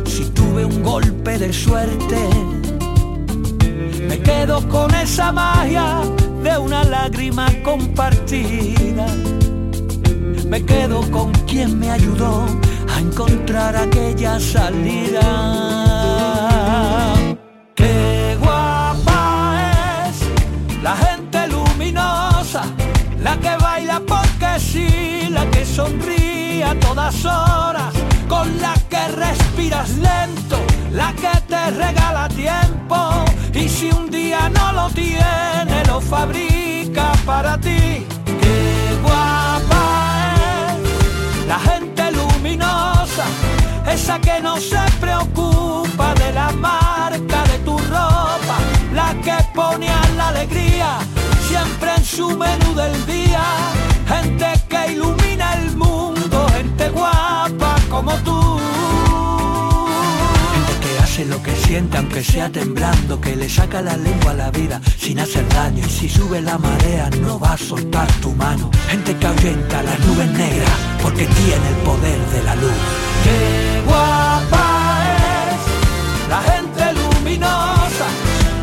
si 0.05 0.24
tuve 0.33 0.66
un 0.66 0.83
golpe 0.83 1.38
de 1.38 1.51
suerte. 1.51 2.29
Me 4.07 4.20
quedo 4.20 4.68
con 4.68 4.94
esa 4.94 5.33
magia 5.33 6.03
de 6.42 6.59
una 6.59 6.85
lágrima 6.85 7.46
compartida 7.64 9.07
me 10.48 10.64
quedo 10.64 11.00
con 11.11 11.30
quien 11.46 11.78
me 11.78 11.90
ayudó 11.90 12.46
a 12.94 13.00
encontrar 13.00 13.76
aquella 13.76 14.40
salida. 14.40 15.22
Qué 17.74 18.37
guapa 18.40 20.08
es 20.08 20.82
la 20.82 20.96
gente 20.96 21.48
luminosa, 21.48 22.62
la 23.22 23.37
que 23.38 23.56
baila 23.56 24.00
porque 24.06 24.58
sí, 24.58 25.28
la 25.30 25.44
que 25.50 25.64
sonríe 25.64 26.64
a 26.64 26.74
todas 26.80 27.24
horas, 27.24 27.94
con 28.28 28.61
la 28.61 28.74
que 28.88 29.08
respiras 29.08 29.90
lento, 29.96 30.58
la 30.92 31.12
que 31.12 31.40
te 31.46 31.70
regala 31.70 32.28
tiempo 32.28 33.24
y 33.54 33.68
si 33.68 33.90
un 33.90 34.11
día 34.11 34.48
no 34.48 34.72
lo 34.72 34.88
tiene, 34.90 35.84
lo 35.87 36.00
fabrica 36.00 37.12
para 37.26 37.58
ti. 37.58 38.06
Qué 38.40 38.96
guapa 39.02 39.77
esa 43.90 44.20
que 44.20 44.40
no 44.40 44.57
se 44.57 44.81
preocupa 45.01 46.14
de 46.14 46.33
la 46.33 46.51
marca 46.53 47.42
de 47.44 47.59
tu 47.64 47.77
ropa, 47.79 48.59
la 48.94 49.14
que 49.22 49.37
pone 49.55 49.88
a 49.88 50.09
la 50.16 50.29
alegría 50.29 50.98
siempre 51.48 51.94
en 51.96 52.05
su 52.05 52.29
menú 52.37 52.74
del 52.74 53.07
día, 53.07 53.42
gente 54.07 54.46
que 54.68 54.92
ilumina 54.92 55.55
el 55.55 55.77
mundo, 55.77 56.46
gente 56.55 56.88
guapa 56.90 57.77
como 57.88 58.14
tú 58.18 58.38
lo 61.24 61.42
que 61.42 61.55
siente 61.57 61.96
aunque 61.96 62.22
sea 62.22 62.51
temblando, 62.51 63.20
que 63.20 63.35
le 63.35 63.48
saca 63.48 63.83
la 63.83 63.96
lengua 63.96 64.31
a 64.31 64.35
la 64.35 64.51
vida 64.51 64.81
sin 64.98 65.18
hacer 65.18 65.48
daño. 65.48 65.85
Y 65.85 65.90
si 65.90 66.09
sube 66.09 66.40
la 66.40 66.59
marea 66.59 67.11
no 67.20 67.38
va 67.38 67.55
a 67.55 67.59
soltar 67.59 68.11
tu 68.20 68.33
mano. 68.33 68.70
Gente 68.88 69.16
que 69.16 69.27
ahuyenta 69.27 69.83
las 69.83 69.98
nubes 70.01 70.31
negras 70.31 70.70
porque 71.03 71.27
tiene 71.27 71.68
el 71.68 71.77
poder 71.85 72.20
de 72.33 72.42
la 72.42 72.55
luz. 72.55 73.67
La 76.28 76.40
gente 76.42 76.84
luminosa, 77.00 78.06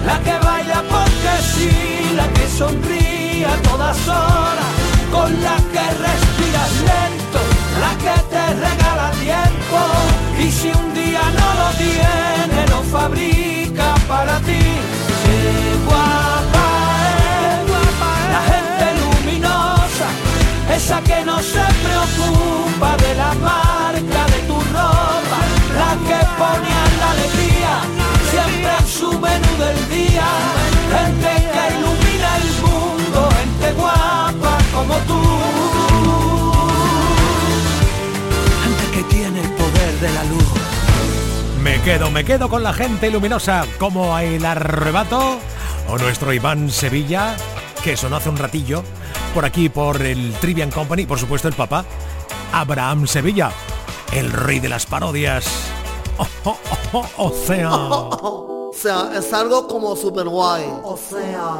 la 0.05 0.19
que 0.19 0.35
baila 0.45 0.83
porque 0.93 1.33
sí, 1.53 1.71
la 2.15 2.27
que 2.35 2.47
sonríe 2.47 3.45
a 3.45 3.55
todas 3.69 3.97
horas, 4.07 4.71
con 5.11 5.29
la 5.41 5.57
que 5.73 5.85
respiras 6.05 6.73
lento, 6.91 7.41
la 7.83 7.91
que 8.03 8.15
te 8.33 8.43
regala 8.65 9.11
tiempo. 9.27 9.79
Y 10.39 10.51
si 10.51 10.67
un 10.69 10.93
día 10.93 11.21
no 11.39 11.47
lo 11.61 11.69
tienes, 11.77 12.35
fabrica 12.91 13.95
para 14.07 14.37
ti. 14.47 14.65
Qué 15.23 15.41
guapa 15.85 16.67
es, 17.09 17.57
la 18.35 18.41
gente 18.51 18.85
luminosa, 19.01 20.07
esa 20.77 21.01
que 21.01 21.25
no 21.25 21.37
se 21.39 21.65
preocupa 21.83 22.89
de 23.03 23.15
la 23.15 23.33
marca 23.49 24.04
les 26.25 26.33
ponían 26.37 26.99
la 26.99 27.11
alegría, 27.11 27.81
siempre 28.31 28.71
en 28.79 28.87
su 28.87 29.19
menú 29.19 29.51
del 29.57 29.89
día. 29.89 30.27
Gente 30.95 31.31
que 31.53 31.77
ilumina 31.77 32.37
el 32.37 32.49
mundo, 32.61 33.29
gente 33.37 33.73
guapa 33.73 34.57
como 34.73 34.95
tú. 35.09 35.21
Gente 38.63 38.85
que 38.93 39.03
tiene 39.15 39.41
el 39.41 39.49
poder 39.51 39.99
de 39.99 40.13
la 40.13 40.23
luz. 40.25 40.43
Me 41.61 41.81
quedo, 41.81 42.11
me 42.11 42.23
quedo 42.23 42.49
con 42.49 42.63
la 42.63 42.73
gente 42.73 43.09
luminosa, 43.09 43.65
como 43.79 44.17
el 44.19 44.45
arrebato 44.45 45.39
o 45.87 45.97
nuestro 45.97 46.33
Iván 46.33 46.69
Sevilla, 46.69 47.35
que 47.83 47.97
sonó 47.97 48.17
hace 48.17 48.29
un 48.29 48.37
ratillo, 48.37 48.83
por 49.33 49.45
aquí 49.45 49.69
por 49.69 50.01
el 50.01 50.33
Trivian 50.39 50.71
Company, 50.71 51.05
por 51.05 51.19
supuesto 51.19 51.47
el 51.47 51.55
papá, 51.55 51.85
Abraham 52.51 53.07
Sevilla, 53.07 53.51
el 54.13 54.31
rey 54.31 54.59
de 54.59 54.69
las 54.69 54.85
parodias. 54.85 55.74
O 57.17 57.31
sea... 57.31 57.71
O 57.71 58.71
sea, 58.73 59.11
es 59.15 59.31
algo 59.33 59.67
como 59.67 59.95
super 59.95 60.27
guay. 60.27 60.65
O 60.83 60.97
sea... 60.97 61.55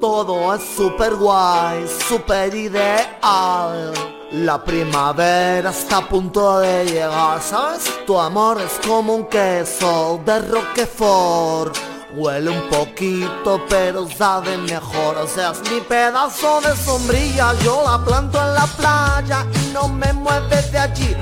Todo 0.00 0.54
es 0.54 0.62
super 0.76 1.14
guay, 1.14 1.86
super 2.08 2.54
ideal. 2.54 3.92
La 4.32 4.64
primavera 4.64 5.70
está 5.70 5.98
a 5.98 6.08
punto 6.08 6.60
de 6.60 6.86
llegar, 6.86 7.42
¿sabes? 7.42 7.84
Tu 8.06 8.18
amor 8.18 8.62
es 8.62 8.80
como 8.86 9.14
un 9.14 9.26
queso 9.26 10.18
de 10.24 10.38
Roquefort. 10.38 11.76
Huele 12.16 12.50
un 12.50 12.70
poquito, 12.70 13.60
pero 13.68 14.08
sabe 14.08 14.56
mejor. 14.56 15.18
O 15.18 15.26
sea, 15.26 15.50
es 15.50 15.60
mi 15.70 15.80
pedazo 15.82 16.62
de 16.62 16.74
sombrilla. 16.76 17.52
Yo 17.62 17.82
la 17.84 18.02
planto 18.02 18.38
en 18.40 18.54
la 18.54 18.66
playa 18.66 19.46
y 19.52 19.72
no 19.74 19.86
me 19.88 20.12
mueve 20.14 20.62
de 20.72 20.78
allí. 20.78 21.16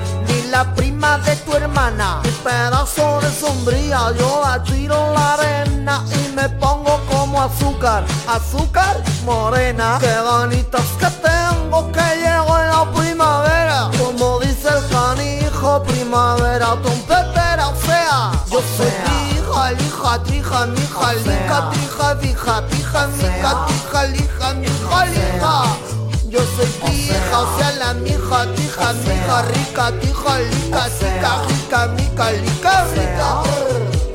La 0.51 0.65
prima 0.73 1.19
de 1.19 1.35
tu 1.37 1.53
hermana. 1.53 2.21
Mi 2.23 2.31
pedazo 2.31 3.19
de 3.21 3.31
sombrilla. 3.31 4.11
Yo 4.17 4.41
la 4.43 4.63
tiro 4.63 4.95
en 5.07 5.13
la 5.13 5.33
arena 5.33 6.03
y 6.11 6.31
me 6.35 6.49
pongo 6.49 6.99
como 7.07 7.41
azúcar. 7.41 8.03
Azúcar 8.27 8.97
morena. 9.25 9.97
Qué 9.99 10.07
ganitas 10.07 10.87
que 10.99 11.07
tengo 11.21 11.91
que 11.91 12.07
llego 12.21 12.57
en 12.57 12.67
la 12.67 12.91
primavera. 12.91 13.91
Como 13.99 14.39
dice 14.39 14.69
el 14.69 14.87
canijo, 14.89 15.83
primavera 15.83 16.75
trompetera. 16.81 17.67
O 17.67 17.75
sea, 17.85 18.31
yo 18.49 18.61
soy 18.75 18.91
hija, 19.29 19.71
lija, 19.73 20.23
trija, 20.23 20.65
mija, 20.65 21.13
lica, 21.13 21.69
trija, 21.71 22.13
vija, 22.15 22.63
pija, 22.67 23.07
mica, 23.07 23.65
tija, 23.67 24.03
lija, 24.05 24.53
mija, 24.53 25.05
lija. 25.05 25.98
Yo 26.29 26.39
soy 26.55 26.67
pija, 26.85 27.39
o 27.39 27.57
sea, 27.57 27.71
la 27.71 27.93
mija, 27.95 28.45
tija, 28.53 28.93
mija, 28.93 29.41
rica, 29.41 29.91
tija, 29.99 30.39
lica, 30.39 30.89
sica, 30.89 31.41
rica, 31.47 31.87
mica, 31.87 32.31
lica, 32.31 32.87
rica. 32.93 33.41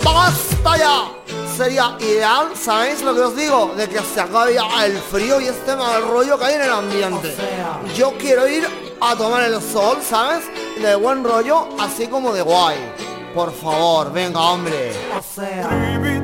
¡Basta 0.05 0.77
ya! 0.77 1.09
Sería 1.57 1.96
ideal, 1.98 2.48
¿sabéis 2.55 3.03
lo 3.03 3.14
que 3.14 3.20
os 3.20 3.37
digo? 3.37 3.72
De 3.77 3.88
que 3.88 3.98
se 4.00 4.20
acabe 4.20 4.55
ya 4.55 4.87
el 4.87 4.96
frío 4.98 5.40
y 5.40 5.46
este 5.46 5.74
mal 5.74 6.09
rollo 6.09 6.38
que 6.38 6.44
hay 6.44 6.55
en 6.55 6.62
el 6.62 6.70
ambiente. 6.70 7.35
Yo 7.96 8.12
quiero 8.16 8.46
ir 8.46 8.64
a 9.00 9.16
tomar 9.16 9.42
el 9.42 9.61
sol, 9.61 9.98
¿sabes? 10.09 10.44
De 10.81 10.94
buen 10.94 11.24
rollo, 11.24 11.68
así 11.81 12.07
como 12.07 12.33
de 12.33 12.42
guay. 12.42 12.79
Por 13.35 13.53
favor, 13.53 14.12
venga, 14.12 14.40
hombre. 14.40 14.92
O 15.18 15.35
sea... 15.35 16.23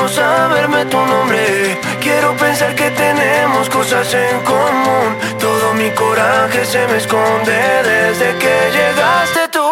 no 0.00 0.08
saberme 0.08 0.84
tu 0.86 0.96
nombre. 0.96 1.78
Quiero 2.00 2.34
pensar 2.36 2.74
que 2.74 2.90
tenemos 2.90 3.68
cosas 3.68 4.12
en 4.14 4.40
común. 4.44 5.08
Todo 5.38 5.74
mi 5.74 5.90
coraje 5.90 6.64
se 6.64 6.86
me 6.88 6.96
esconde 6.96 7.58
desde 7.92 8.28
que 8.42 8.54
llegaste 8.76 9.48
tú. 9.52 9.68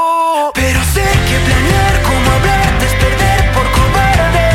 Pero 0.54 0.80
sé 0.94 1.06
que 1.28 1.36
planear 1.46 1.94
como 2.08 2.30
hablarte 2.36 2.84
es 2.90 2.94
perder 3.04 3.52
por 3.54 3.66
cobarde. 3.78 4.48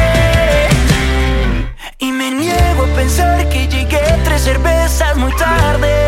Y 1.99 2.11
me 2.11 2.31
niego 2.31 2.83
a 2.83 2.95
pensar 2.95 3.49
que 3.49 3.67
llegué 3.67 4.03
tres 4.23 4.41
cervezas 4.43 5.15
muy 5.17 5.33
tarde. 5.35 6.02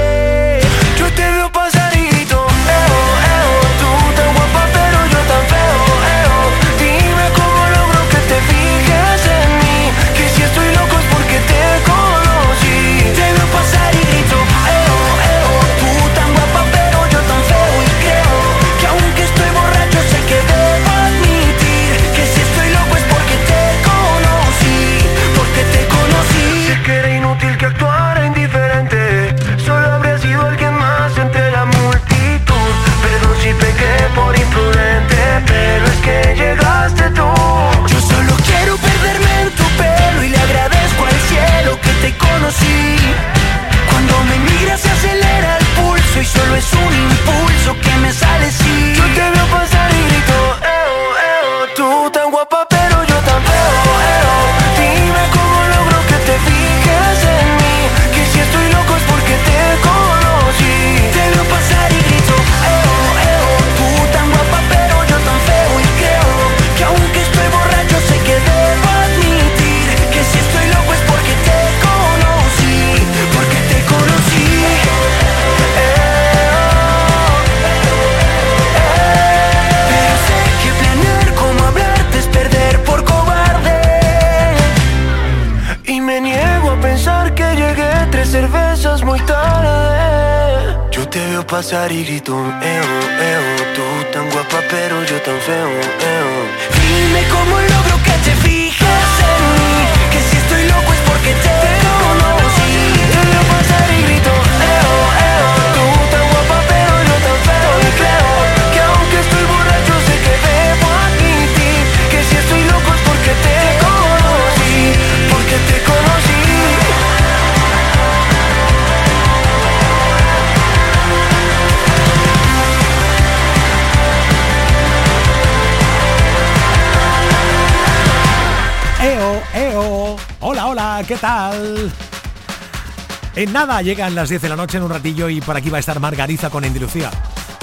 En 133.36 133.52
nada, 133.52 133.82
llegan 133.82 134.16
las 134.16 134.30
10 134.30 134.42
de 134.44 134.50
la 134.50 134.56
noche 134.56 134.78
en 134.78 134.84
un 134.84 134.90
ratillo 134.90 135.28
y 135.28 135.42
por 135.42 135.58
aquí 135.58 135.70
va 135.70 135.78
a 135.78 135.80
estar 135.82 136.00
Margarita 136.00 136.50
con 136.50 136.64
Indilucía. 136.64 137.12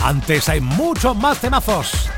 Antes 0.03 0.49
hay 0.49 0.61
muchos 0.61 1.17
más 1.17 1.41
temazos. 1.41 2.11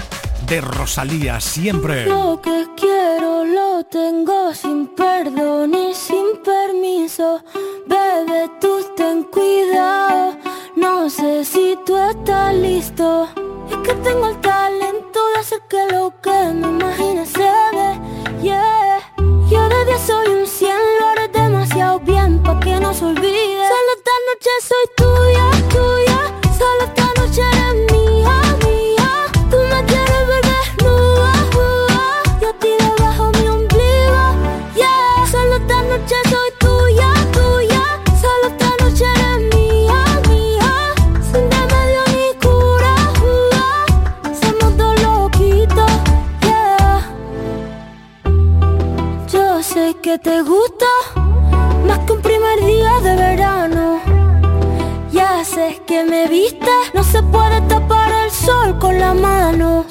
de 0.49 0.61
Rosalía, 0.61 1.40
siempre. 1.40 2.05
Lo 2.05 2.38
que 2.43 2.67
quiero 2.77 3.45
lo 3.45 3.83
tengo 3.85 4.53
sin 4.53 4.88
perdón 4.88 5.73
y 5.75 5.95
sin 5.95 6.37
permiso. 6.45 7.43
Bebe, 7.87 8.51
tú 8.61 8.85
ten 8.97 9.23
cuidado. 9.25 10.37
No 10.77 11.09
sé 11.09 11.45
si 11.45 11.79
tú 11.87 11.97
estás 11.97 12.55
listo. 12.55 13.29
Es 13.71 13.77
que 13.79 13.95
tengo 14.03 14.29
el 14.29 14.40
talento 14.40 15.21
de 15.35 15.40
hacer 15.40 15.61
que 15.69 15.95
lo 15.95 16.12
que 16.21 16.53
me 16.53 16.69
imagine 16.69 17.25
se 17.25 17.38
dé. 17.79 18.43
Yeah. 18.43 18.99
Yo 19.49 19.69
de 19.69 19.85
10 19.87 20.01
soy 20.07 20.29
un 20.29 20.47
100, 20.47 20.71
lo 21.01 21.07
haré 21.07 21.13
bien 22.05 22.42
pa' 22.42 22.61
que 22.61 22.79
no 22.79 22.92
se 22.92 23.05
olvide. 23.07 23.68
Solo 23.72 23.90
esta 23.96 24.14
noche 24.29 24.50
soy 24.68 24.87
tuya, 24.96 25.50
tuya. 25.70 26.20
Solo 26.59 26.83
esta 26.85 27.07
noche 27.18 27.40
eres 27.40 27.74
mía, 27.90 28.37
mía. 28.64 29.11
Tú 29.50 29.57
me 29.57 29.85
quieres 29.87 30.22
ver 30.29 30.44
desnuda, 30.53 31.33
Yo 32.40 32.48
a 32.48 32.53
ti 32.61 32.68
debajo 32.79 33.31
mi 33.38 33.48
ombligo, 33.48 34.24
yeah. 34.77 35.27
Solo 35.31 35.55
esta 35.57 35.83
noche 35.83 36.16
soy 36.29 36.50
tuya, 36.59 37.11
tuya. 37.33 37.83
Solo 38.20 38.46
esta 38.48 38.70
noche 38.85 39.05
eres 39.14 39.55
mía, 39.55 40.20
mía. 40.29 40.72
Sin 41.31 41.44
remedio 41.50 42.03
ni 42.14 42.29
cura, 42.44 42.94
uh, 43.22 44.35
Somos 44.40 44.77
dos 44.77 44.94
loquitos, 45.03 45.92
yeah. 46.42 47.00
Yo 49.29 49.62
sé 49.62 49.96
que 50.03 50.18
te 50.18 50.42
gusta 50.42 50.74
que 55.95 56.03
me 56.03 56.27
viste, 56.27 56.73
no 56.93 57.05
se 57.05 57.23
puede 57.23 57.61
tapar 57.69 58.11
el 58.25 58.31
sol 58.33 58.79
con 58.81 58.99
la 58.99 59.15
mano. 59.15 59.87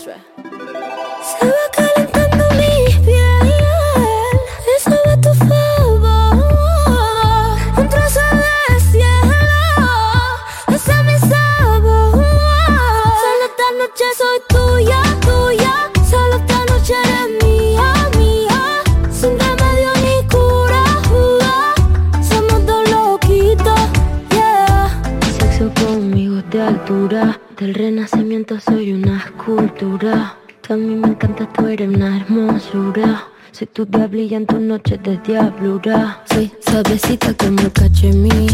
Del 26.86 27.74
renacimiento 27.74 28.60
soy 28.60 28.92
una 28.92 29.18
escultura. 29.18 30.36
Mí 30.70 30.96
me 30.96 31.08
encanta, 31.10 31.48
tú 31.54 31.68
eres 31.68 31.88
una 31.88 32.18
hermosura. 32.18 33.24
Soy 33.54 33.68
tu 33.68 33.86
diablilla 33.86 34.36
en 34.38 34.46
tus 34.46 34.60
noches 34.60 35.02
de 35.02 35.18
diablura. 35.20 36.22
Soy 36.34 36.52
suavecita 36.60 37.34
como 37.36 37.70
cachemir. 37.72 38.52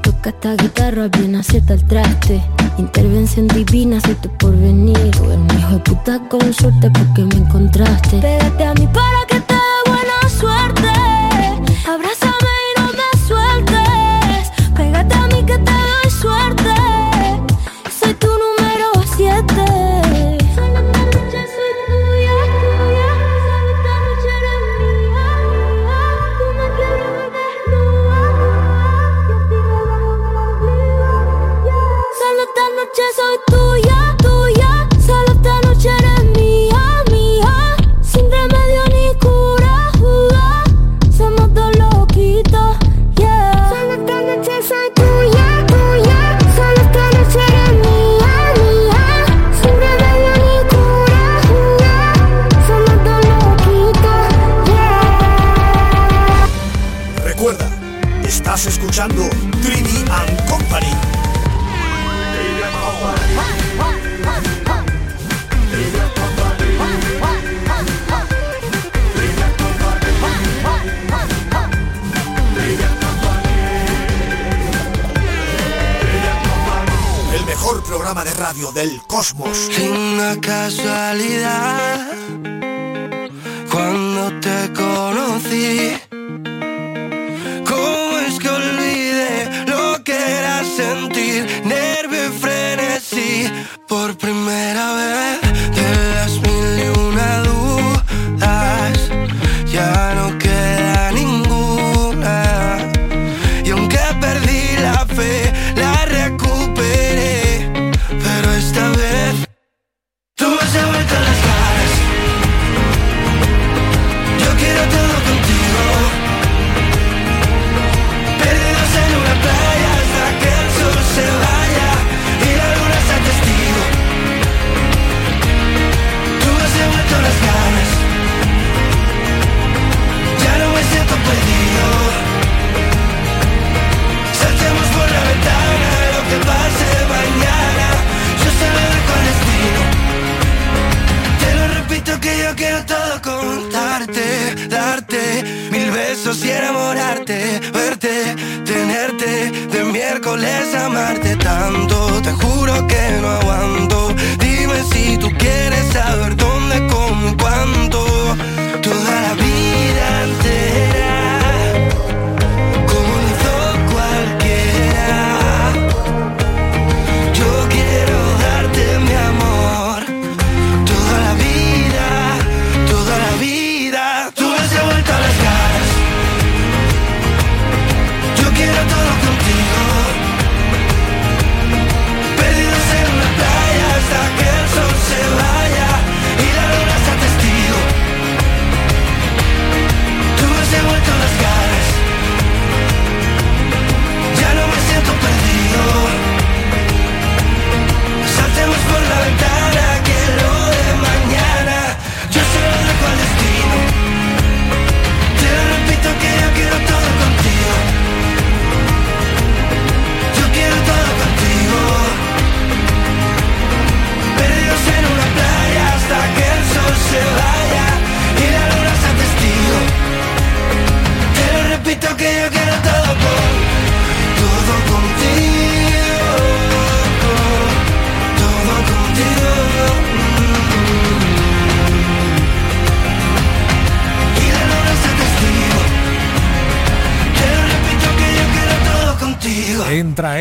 Toca 0.00 0.30
esta 0.30 0.54
guitarra, 0.54 1.08
bien 1.08 1.34
acierta 1.34 1.74
el 1.74 1.84
traste. 1.88 2.40
Intervención 2.78 3.48
divina, 3.48 4.00
soy 4.00 4.14
tu 4.14 4.28
porvenir. 4.38 5.10
Tú 5.10 5.24
eres 5.24 5.36
un 5.38 5.58
hijo 5.58 5.72
de 5.74 5.80
puta 5.80 6.20
con 6.28 6.52
suerte 6.54 6.88
porque 6.90 7.24
me 7.24 7.44
encontraste. 7.44 8.18
Pégate 8.18 8.64
a 8.64 8.74
mí 8.74 8.88
para 8.92 9.25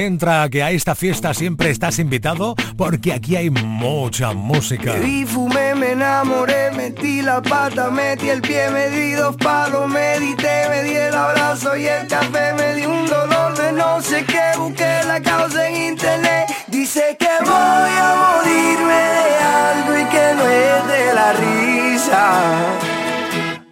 Entra, 0.05 0.47
que 0.49 0.61
a 0.61 0.69
esta 0.69 0.93
fiesta 0.93 1.33
siempre 1.33 1.71
estás 1.71 1.97
invitado 1.97 2.53
porque 2.77 3.11
aquí 3.11 3.35
hay 3.35 3.49
mucha 3.49 4.33
música. 4.33 4.97
Y 4.99 5.25
fumé, 5.25 5.73
me 5.73 5.93
enamoré, 5.93 6.69
metí 6.71 7.23
la 7.23 7.41
pata, 7.41 7.89
metí 7.89 8.29
el 8.29 8.41
pie, 8.41 8.69
me 8.69 8.89
di 8.89 9.13
dos 9.13 9.35
palos, 9.37 9.89
medité, 9.89 10.69
me 10.69 10.83
di 10.83 10.95
el 10.95 11.15
abrazo 11.15 11.75
y 11.75 11.87
el 11.87 12.05
café, 12.07 12.53
me 12.53 12.75
di 12.75 12.85
un 12.85 13.07
dolor 13.07 13.57
de 13.57 13.71
no 13.71 13.99
sé 13.99 14.23
qué, 14.25 14.55
busqué 14.59 15.01
la 15.07 15.19
causa 15.21 15.67
en 15.67 15.93
internet. 15.93 16.45
Dice 16.67 17.17
que 17.17 17.29
voy 17.41 17.93
a 18.07 18.15
morirme 18.23 18.93
de 18.93 19.35
algo 19.43 19.97
y 19.97 20.05
que 20.13 20.25
no 20.35 20.43
es 20.47 20.87
de 20.87 21.13
la 21.15 21.33
risa. 21.33 22.85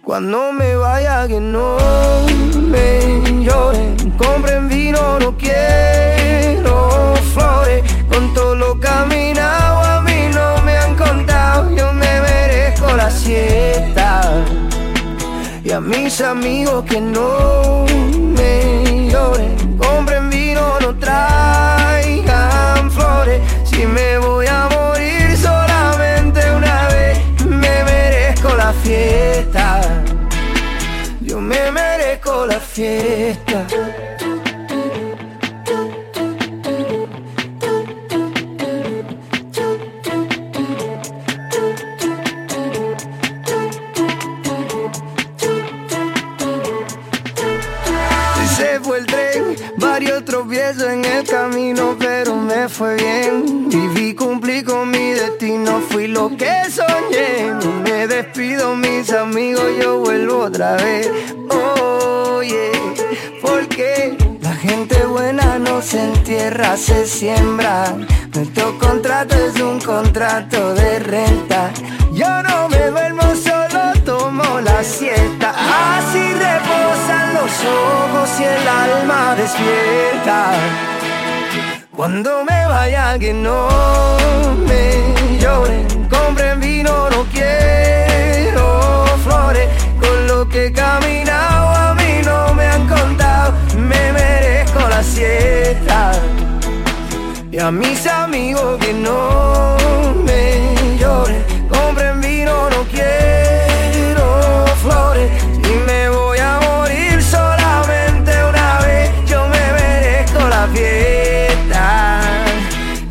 Cuando 0.02 0.52
me 0.52 0.74
vaya 0.74 1.28
que 1.28 1.38
no 1.40 1.76
me 2.56 3.44
lloren, 3.44 4.03
compren 4.16 4.68
vino, 4.68 5.18
no 5.18 5.36
quiero 5.36 7.14
flores. 7.32 7.82
Con 8.08 8.32
todo 8.34 8.54
lo 8.54 8.78
caminado 8.78 9.80
a 9.82 10.00
mí 10.02 10.28
no 10.32 10.62
me 10.62 10.76
han 10.76 10.94
contado, 10.96 11.74
yo 11.74 11.92
me 11.92 12.20
merezco 12.20 12.94
la 12.96 13.10
siesta. 13.10 14.44
Y 15.64 15.72
a 15.72 15.80
mis 15.80 16.20
amigos 16.20 16.84
que 16.84 17.00
no 17.00 17.86
me 18.36 19.08
lloren, 19.10 19.76
compren 19.78 20.30
vino, 20.30 20.78
no 20.80 20.94
traigan 20.96 22.90
flores. 22.90 23.40
Si 23.64 23.86
me 23.86 24.18
voy 24.18 24.46
a 24.46 24.68
morir 24.70 25.36
solamente 25.36 26.40
una 26.52 26.88
vez, 26.88 27.18
me 27.46 27.84
merezco 27.84 28.54
la 28.54 28.72
fiesta 28.82 29.63
la 32.46 32.60
fiesta. 32.60 33.66
Se 48.56 48.80
fue 48.80 48.98
el 48.98 49.06
tren, 49.06 49.56
varios 49.78 50.24
tropiezos 50.24 50.84
en 50.84 51.04
el 51.04 51.26
camino, 51.26 51.96
pero 51.98 52.36
me 52.36 52.68
fue 52.68 52.96
bien. 52.96 53.68
Viví, 53.68 54.14
cumplí 54.14 54.62
con 54.62 54.90
mi 54.90 55.12
destino, 55.12 55.80
fui 55.88 56.08
lo 56.08 56.28
que 56.36 56.70
soñé. 56.70 57.52
Me 57.82 58.06
despido, 58.06 58.76
mis 58.76 59.10
amigos, 59.12 59.64
yo 59.80 59.98
vuelvo 59.98 60.38
otra 60.44 60.76
vez. 60.76 61.33
Oye, 61.54 62.72
porque 63.40 64.16
la 64.40 64.54
gente 64.54 65.06
buena 65.06 65.58
no 65.58 65.80
se 65.80 66.02
entierra, 66.02 66.76
se 66.76 67.06
siembra. 67.06 67.96
Nuestro 68.34 68.78
contrato 68.78 69.34
es 69.36 69.60
un 69.60 69.80
contrato 69.80 70.74
de 70.74 70.98
renta. 70.98 71.70
Yo 72.12 72.42
no 72.42 72.68
me 72.68 72.90
duermo, 72.90 73.22
solo 73.34 73.92
tomo 74.04 74.60
la 74.60 74.82
siesta. 74.82 75.54
Así 75.96 76.32
reposan 76.32 77.34
los 77.34 77.52
ojos 77.64 78.40
y 78.40 78.44
el 78.44 78.68
alma 78.68 79.34
despierta. 79.36 80.52
Cuando 81.96 82.44
me 82.44 82.66
vaya 82.66 83.18
que 83.18 83.32
no 83.32 83.68
me 84.66 85.38
lloren, 85.38 85.86
que 90.48 90.66
he 90.66 90.72
caminado 90.72 91.68
a 91.68 91.94
mí 91.94 92.20
no 92.24 92.54
me 92.54 92.66
han 92.66 92.86
contado, 92.88 93.54
me 93.76 94.12
merezco 94.12 94.80
la 94.88 95.02
siesta. 95.02 96.12
Y 97.50 97.58
a 97.58 97.70
mis 97.70 98.06
amigos 98.06 98.78
que 98.80 98.92
no 98.92 99.76
me 100.24 100.96
lloren, 100.98 101.44
compren 101.68 102.20
vino, 102.20 102.68
no 102.70 102.82
quiero 102.90 104.64
flores. 104.82 105.30
Y 105.62 105.74
me 105.86 106.08
voy 106.08 106.38
a 106.38 106.58
morir 106.60 107.22
solamente 107.22 108.32
una 108.44 108.80
vez, 108.80 109.10
yo 109.26 109.46
me 109.46 109.72
merezco 109.72 110.48
la 110.48 110.66
fiesta. 110.74 112.30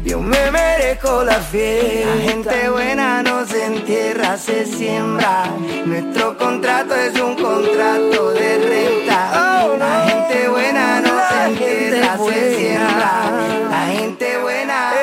Yo 0.03 0.19
me 0.19 0.51
merezco 0.51 1.23
la 1.23 1.39
fiesta. 1.39 2.15
La 2.15 2.21
gente 2.21 2.69
buena 2.69 3.23
no 3.23 3.45
se 3.45 3.65
entierra, 3.65 4.37
se 4.37 4.65
siembra. 4.65 5.45
Nuestro 5.85 6.37
contrato 6.37 6.82
es 7.07 7.19
un 7.19 7.35
contrato 7.35 8.31
de 8.31 8.57
renta. 8.59 9.77
La 9.77 10.05
gente 10.07 10.47
buena 10.47 11.01
no 11.01 11.19
se 11.29 11.43
entierra, 11.49 12.17
se 12.17 12.55
siembra. 12.55 13.11
La 13.69 13.85
gente 13.87 14.37
buena, 14.37 14.93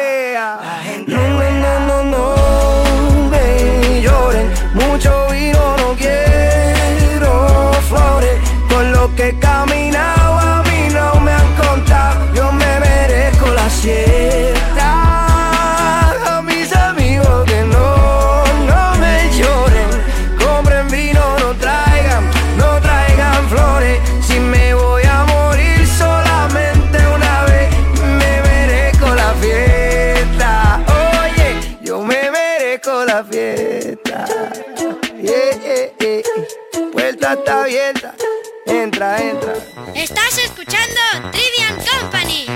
la 0.65 0.79
gente 0.83 1.15
buena. 1.15 1.61
No, 1.61 2.03
no, 2.05 2.05
no, 2.05 3.31
me 3.31 4.01
lloren. 4.01 4.51
Mucho 4.75 5.29
vino 5.31 5.77
no 5.77 5.95
quiero 5.97 7.73
flores. 7.89 8.39
Con 8.71 8.93
lo 8.93 9.15
que 9.15 9.29
he 9.29 9.39
Puerta 37.31 37.43
está 37.43 37.63
abierta. 37.63 38.15
Entra, 38.67 39.23
entra. 39.23 39.55
Estás 39.95 40.37
escuchando 40.39 41.01
Trivian 41.31 41.77
Company. 41.87 42.47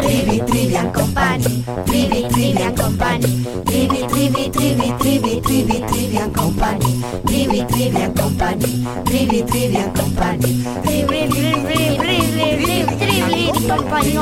Trivi, 0.00 0.40
Trivian 0.40 0.90
Company. 0.92 1.62
Trivi, 1.84 2.22
Trivian 2.30 2.74
Company. 2.74 3.44
Trivi, 3.66 4.06
Trivi, 4.06 4.50
Trivi, 4.50 4.92
Trivi, 4.98 5.40
Trivi, 5.42 5.80
Trivian 5.88 6.32
Company. 6.32 7.02
Trivi, 7.26 7.64
Trivian 7.64 8.14
Company. 8.14 8.86
Trivi, 9.04 9.42
Trivian 9.42 9.92
Company. 9.92 10.64
Trivi, 10.82 11.28
Trivi, 11.28 11.96
Trivi, 11.98 12.36
Trivi, 12.36 12.96
Trivi, 12.96 13.52
Company. 13.68 14.12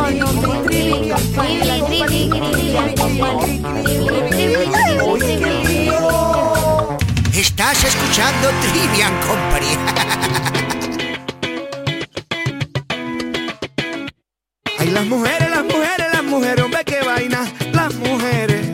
Trivi, 0.67 1.05
Trivi, 1.87 2.29
Trivian 2.51 2.97
Company. 2.97 3.63
Trivi, 4.31 4.59
Trivi, 5.21 5.64
Estás 7.75 7.97
escuchando 7.97 8.51
Trivian 8.71 9.13
Company. 9.27 9.77
Ay, 14.79 14.91
las 14.91 15.07
mujeres, 15.07 15.51
las 15.51 15.65
mujeres, 15.65 16.07
las 16.13 16.23
mujeres, 16.23 16.65
hombre, 16.65 16.85
qué 16.85 17.01
vaina. 17.01 17.53
Las 17.73 17.95
mujeres, 17.95 18.65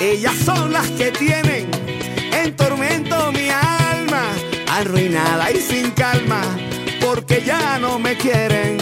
ellas 0.00 0.34
son 0.44 0.72
las 0.72 0.88
que 0.90 1.12
tienen 1.12 1.70
en 2.32 2.56
tormento 2.56 3.30
mi 3.30 3.50
alma, 3.50 4.24
arruinada 4.68 5.52
y 5.52 5.60
sin 5.60 5.92
calma, 5.92 6.42
porque 7.00 7.40
ya 7.46 7.78
no 7.78 8.00
me 8.00 8.16
quieren. 8.16 8.78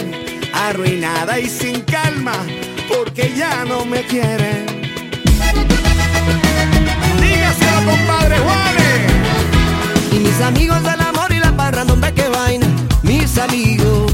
Arruinada 0.51 1.39
y 1.39 1.47
sin 1.47 1.81
calma, 1.81 2.33
porque 2.89 3.31
ya 3.35 3.65
no 3.65 3.85
me 3.85 4.01
quieren. 4.03 4.65
Dígaselo, 7.21 7.91
compadre 7.91 8.39
Juanes. 8.39 9.12
Mis 10.33 10.41
amigos 10.41 10.81
del 10.81 10.99
amor 10.99 11.31
y 11.31 11.37
la 11.37 11.55
parranda, 11.55 11.93
hombre, 11.93 12.11
qué 12.11 12.27
vaina. 12.27 12.65
Mis 13.03 13.37
amigos 13.37 14.13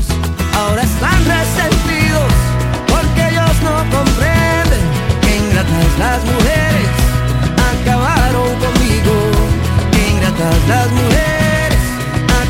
ahora 0.53 0.84
están 0.84 1.17
resentidos 1.24 2.34
porque 2.89 3.30
ellos 3.30 3.55
no 3.63 3.78
comprenden 3.89 4.82
que 5.22 5.38
ingratas 5.38 5.97
las 5.97 6.22
mujeres 6.26 6.89
acabaron 7.72 8.49
conmigo. 8.59 9.15
Que 9.93 10.09
ingratas 10.09 10.67
las 10.67 10.91
mujeres 10.91 11.80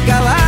acabaron 0.03 0.38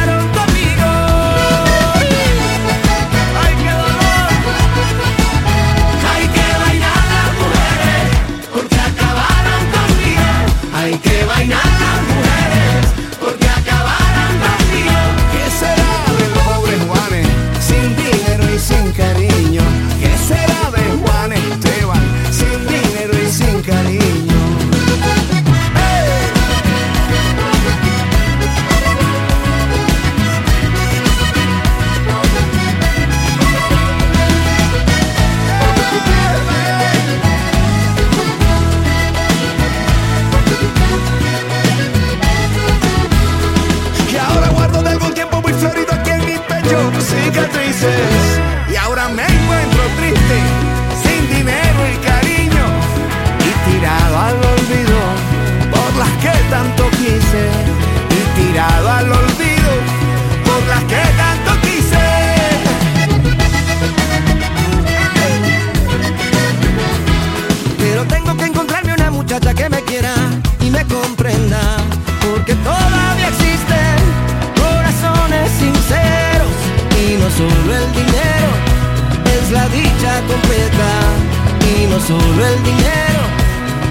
solo 82.07 82.45
el 82.45 82.63
dinero. 82.63 83.21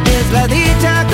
Es 0.06 0.32
la 0.32 0.46
dicha 0.46 1.06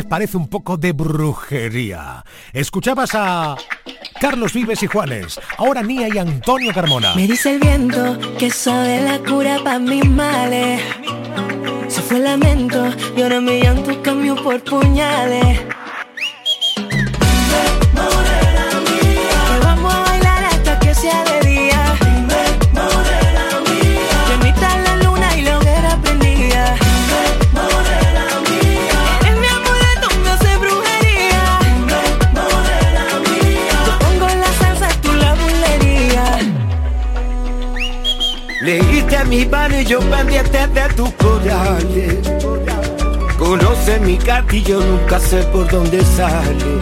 parece 0.00 0.36
un 0.36 0.48
poco 0.48 0.76
de 0.76 0.92
brujería? 0.92 2.24
Escuchabas 2.52 3.10
a 3.14 3.56
Carlos 4.20 4.52
Vives 4.52 4.82
y 4.82 4.86
Juanes, 4.86 5.40
ahora 5.58 5.82
Nia 5.82 6.08
y 6.12 6.18
Antonio 6.18 6.72
Carmona. 6.72 7.14
Me 7.14 7.26
dice 7.26 7.54
el 7.54 7.60
viento 7.60 8.18
que 8.38 8.50
sabe 8.50 9.00
la 9.02 9.18
cura 9.18 9.58
para 9.62 9.78
mis 9.78 10.08
males. 10.08 10.80
Se 11.88 12.00
fue 12.00 12.16
el 12.18 12.24
lamento 12.24 12.90
y 13.16 13.22
ahora 13.22 13.40
mi 13.40 13.60
llanto 13.60 14.00
cambió 14.02 14.34
por 14.36 14.62
puñales. 14.64 15.60
Mi 39.32 39.46
mano 39.46 39.80
y 39.80 39.84
yo 39.86 39.98
pendiente 39.98 40.66
de 40.66 40.88
tus 40.94 41.10
corales. 41.12 42.18
Conoce 43.38 43.98
mi 44.00 44.18
cartillo, 44.18 44.78
nunca 44.80 45.18
sé 45.18 45.38
por 45.44 45.66
dónde 45.70 46.04
sale. 46.04 46.72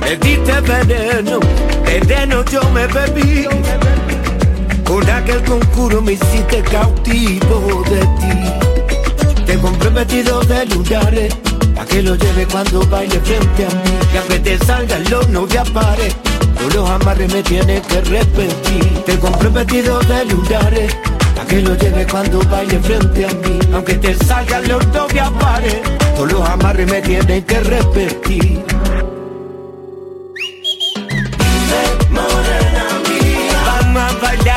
Me 0.00 0.16
diste 0.16 0.60
veneno, 0.62 1.38
veneno 1.84 2.44
yo 2.46 2.68
me 2.70 2.88
bebí. 2.88 3.46
Con 4.84 5.08
aquel 5.08 5.40
conjuro 5.44 6.02
me 6.02 6.14
hiciste 6.14 6.60
cautivo 6.62 7.84
de 7.88 8.00
ti. 8.18 9.44
Te 9.46 9.56
compré 9.58 9.90
vestido 9.90 10.40
de 10.40 10.66
lunares, 10.66 11.32
a 11.78 11.84
que 11.84 12.02
lo 12.02 12.16
lleve 12.16 12.44
cuando 12.46 12.84
baile 12.88 13.20
frente 13.20 13.66
a 13.66 13.68
mí. 13.68 13.98
Que 14.10 14.18
aunque 14.18 14.38
te 14.40 14.58
salgan 14.58 15.04
los 15.08 15.28
no 15.28 15.46
te 15.46 15.60
apare, 15.60 16.08
tú 16.58 16.70
los 16.74 16.88
amarres 16.88 17.32
me 17.32 17.42
tienes 17.42 17.80
que 17.86 18.00
repetir. 18.02 19.04
Te 19.04 19.18
compré 19.18 19.48
vestido 19.48 19.98
de 20.00 20.24
lunares, 20.26 20.96
a 21.40 21.46
que 21.46 21.60
lo 21.62 21.74
lleve 21.74 22.06
cuando 22.06 22.40
baile 22.50 22.78
frente 22.80 23.26
a 23.26 23.28
mí. 23.28 23.58
Aunque 23.72 23.94
te 23.94 24.14
salgan 24.24 24.68
los 24.68 24.86
no 24.88 25.06
te 25.06 25.20
apare, 25.20 25.82
tú 26.16 26.26
los 26.26 26.48
amarres 26.48 26.90
me 26.90 27.00
tienes 27.02 27.44
que 27.44 27.60
repetir. 27.60 28.64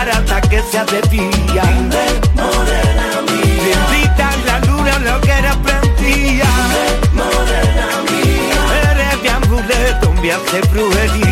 Hasta 0.09 0.41
que 0.41 0.61
sea 0.71 0.85
de 0.85 1.01
día. 1.09 1.63
Bendita 3.63 4.29
la 4.45 4.59
luna, 4.61 4.99
lo 4.99 5.19
que 5.21 5.31
era 5.31 5.53
prendía. 5.61 6.45
Eres 8.91 9.21
mi 9.21 9.27
amuleto, 9.27 10.13
me 10.13 10.31
hace 10.31 10.61
brujería. 10.69 11.26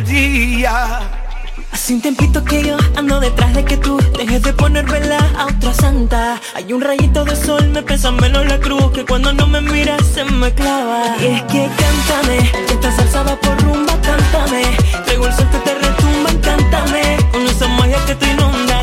Bulería. 0.00 1.00
Hace 1.70 1.94
un 1.94 2.00
tiempito 2.00 2.44
que 2.44 2.64
yo 2.64 2.76
ando 2.96 3.20
detrás 3.20 3.52
de 3.54 3.64
que 3.64 3.76
tú 3.76 3.98
dejes 4.16 4.42
de 4.42 4.52
poner 4.52 4.84
vela 4.86 5.18
a 5.36 5.46
otra 5.46 5.72
santa. 5.72 6.40
Hay 6.54 6.72
un 6.72 6.80
rayito 6.80 7.24
de 7.24 7.36
sol, 7.36 7.68
me 7.68 7.82
pesa 7.82 8.10
menos 8.10 8.46
la 8.46 8.58
cruz 8.58 8.90
que 8.92 9.04
cuando 9.04 9.32
no 9.32 9.46
me 9.46 9.60
miras 9.60 10.04
se 10.06 10.24
me 10.24 10.52
clava. 10.52 11.16
Y 11.20 11.26
es 11.26 11.42
que 11.42 11.68
cántame, 11.76 12.50
que 12.66 12.74
esta 12.74 12.92
salsa 12.96 13.22
va 13.22 13.36
por 13.36 13.60
rumba, 13.62 13.92
cántame. 14.02 14.62
Traigo 15.04 15.26
el 15.26 15.34
sol 15.34 15.48
que 15.50 15.58
te 15.58 15.74
retumba, 15.74 16.30
cántame. 16.42 17.16
Con 17.32 17.46
esa 17.46 17.68
magia 17.68 18.04
que 18.06 18.14
te 18.14 18.26
inunda, 18.30 18.73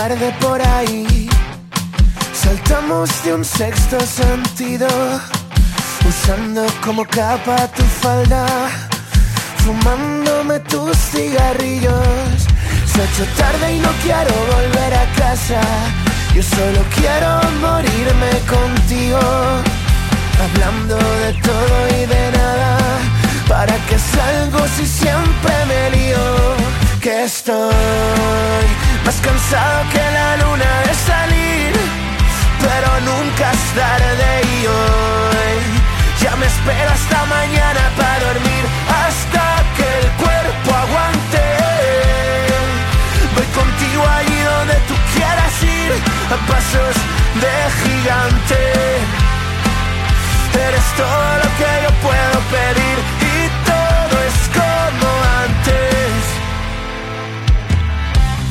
conocimos 0.00 0.08
en 0.08 0.08
un 0.08 0.08
bar 0.08 0.18
de 0.18 0.32
por 0.40 0.62
ahí. 0.62 1.28
Saltamos 2.32 3.10
de 3.24 3.34
un 3.34 3.44
sexto 3.44 4.00
sentido, 4.00 4.88
usando 6.08 6.66
como 6.84 7.04
capa 7.04 7.68
tu 7.76 7.82
falda, 7.82 8.46
fumándome 9.64 10.60
tus 10.60 10.96
cigarrillos. 10.96 12.46
Se 12.86 13.00
ha 13.00 13.04
hecho 13.04 13.24
tarde 13.36 13.76
y 13.76 13.78
no 13.80 13.90
quiero 14.02 14.34
volver 14.54 14.94
a 14.94 15.06
casa. 15.16 15.60
Yo 16.34 16.42
solo 16.42 16.84
quiero 16.96 17.40
morirme 17.60 18.30
contigo, 18.48 19.20
hablando 20.44 20.96
de 20.96 21.32
todo 21.42 21.88
y 21.88 22.06
de 22.06 22.09
espero 36.60 36.90
hasta 36.90 37.24
mañana 37.26 37.80
para 37.96 38.20
dormir, 38.20 38.64
hasta 39.04 39.44
que 39.76 39.86
el 40.00 40.08
cuerpo 40.22 40.70
aguante. 40.84 41.42
Voy 43.34 43.48
contigo 43.60 44.02
allí 44.18 44.40
donde 44.42 44.74
tú 44.88 44.94
quieras 45.14 45.54
ir, 45.62 45.92
a 46.34 46.36
pasos 46.50 46.96
de 47.42 47.54
gigante. 47.82 48.60
Eres 50.66 50.88
todo 51.00 51.28
lo 51.42 51.48
que 51.58 51.70
yo 51.84 51.90
puedo 52.06 52.36
pedir 52.56 52.96
y 53.32 53.38
todo 53.70 54.14
es 54.28 54.38
como 54.58 55.08
antes. 55.44 56.20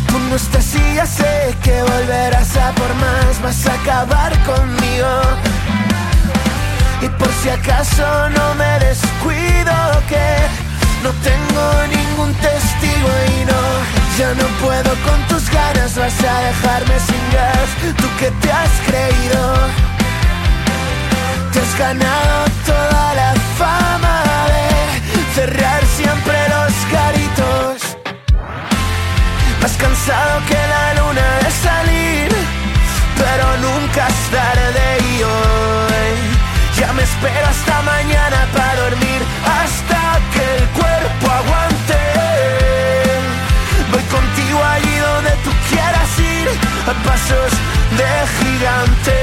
Tú 0.07 0.15
no 0.29 0.35
y 0.35 0.95
ya 0.95 1.05
sé 1.05 1.55
que 1.63 1.81
volverás 1.83 2.57
a 2.57 2.71
por 2.71 2.93
más, 2.95 3.41
vas 3.43 3.67
a 3.67 3.73
acabar 3.73 4.31
conmigo. 4.45 5.58
Por 7.19 7.31
si 7.41 7.49
acaso 7.49 8.29
no 8.29 8.55
me 8.55 8.79
descuido 8.79 9.73
que 10.07 10.27
no 11.03 11.11
tengo 11.29 11.63
ningún 11.87 12.33
testigo 12.35 13.09
y 13.37 13.45
no, 13.45 13.61
ya 14.17 14.33
no 14.41 14.47
puedo 14.63 14.91
con 15.05 15.19
tus 15.27 15.49
ganas, 15.49 15.95
vas 15.95 16.23
a 16.23 16.39
dejarme 16.49 16.99
sin 16.99 17.23
gas, 17.33 17.69
tú 17.97 18.07
que 18.19 18.31
te 18.31 18.51
has 18.51 18.73
creído. 18.87 19.41
Te 21.53 21.59
has 21.59 21.77
ganado 21.77 22.45
toda 22.65 23.13
la 23.15 23.33
fama 23.57 24.23
de 24.55 25.35
cerrar 25.35 25.81
siempre 25.97 26.37
los 26.55 26.73
garitos. 26.97 27.97
Más 29.61 29.71
cansado 29.77 30.41
que 30.47 30.59
la 30.75 30.93
luna 30.99 31.27
de 31.43 31.51
salir, 31.67 32.29
pero 33.17 33.45
nunca 33.57 34.07
es 34.07 34.31
tarde 34.31 34.85
y 35.11 35.23
hoy 35.23 36.48
ya 36.79 36.93
me 36.93 37.03
espero 37.03 37.45
hasta 37.47 37.81
mañana 37.81 38.47
para 38.55 38.75
dormir, 38.83 39.21
hasta 39.45 40.19
que 40.33 40.43
el 40.57 40.65
cuerpo 40.69 41.25
aguante. 41.39 41.99
Voy 43.91 44.03
contigo 44.03 44.59
allí 44.63 44.95
donde 44.97 45.31
tú 45.43 45.51
quieras 45.69 46.11
ir, 46.19 46.47
a 46.91 46.93
pasos 47.07 47.51
de 47.99 48.11
gigante. 48.39 49.17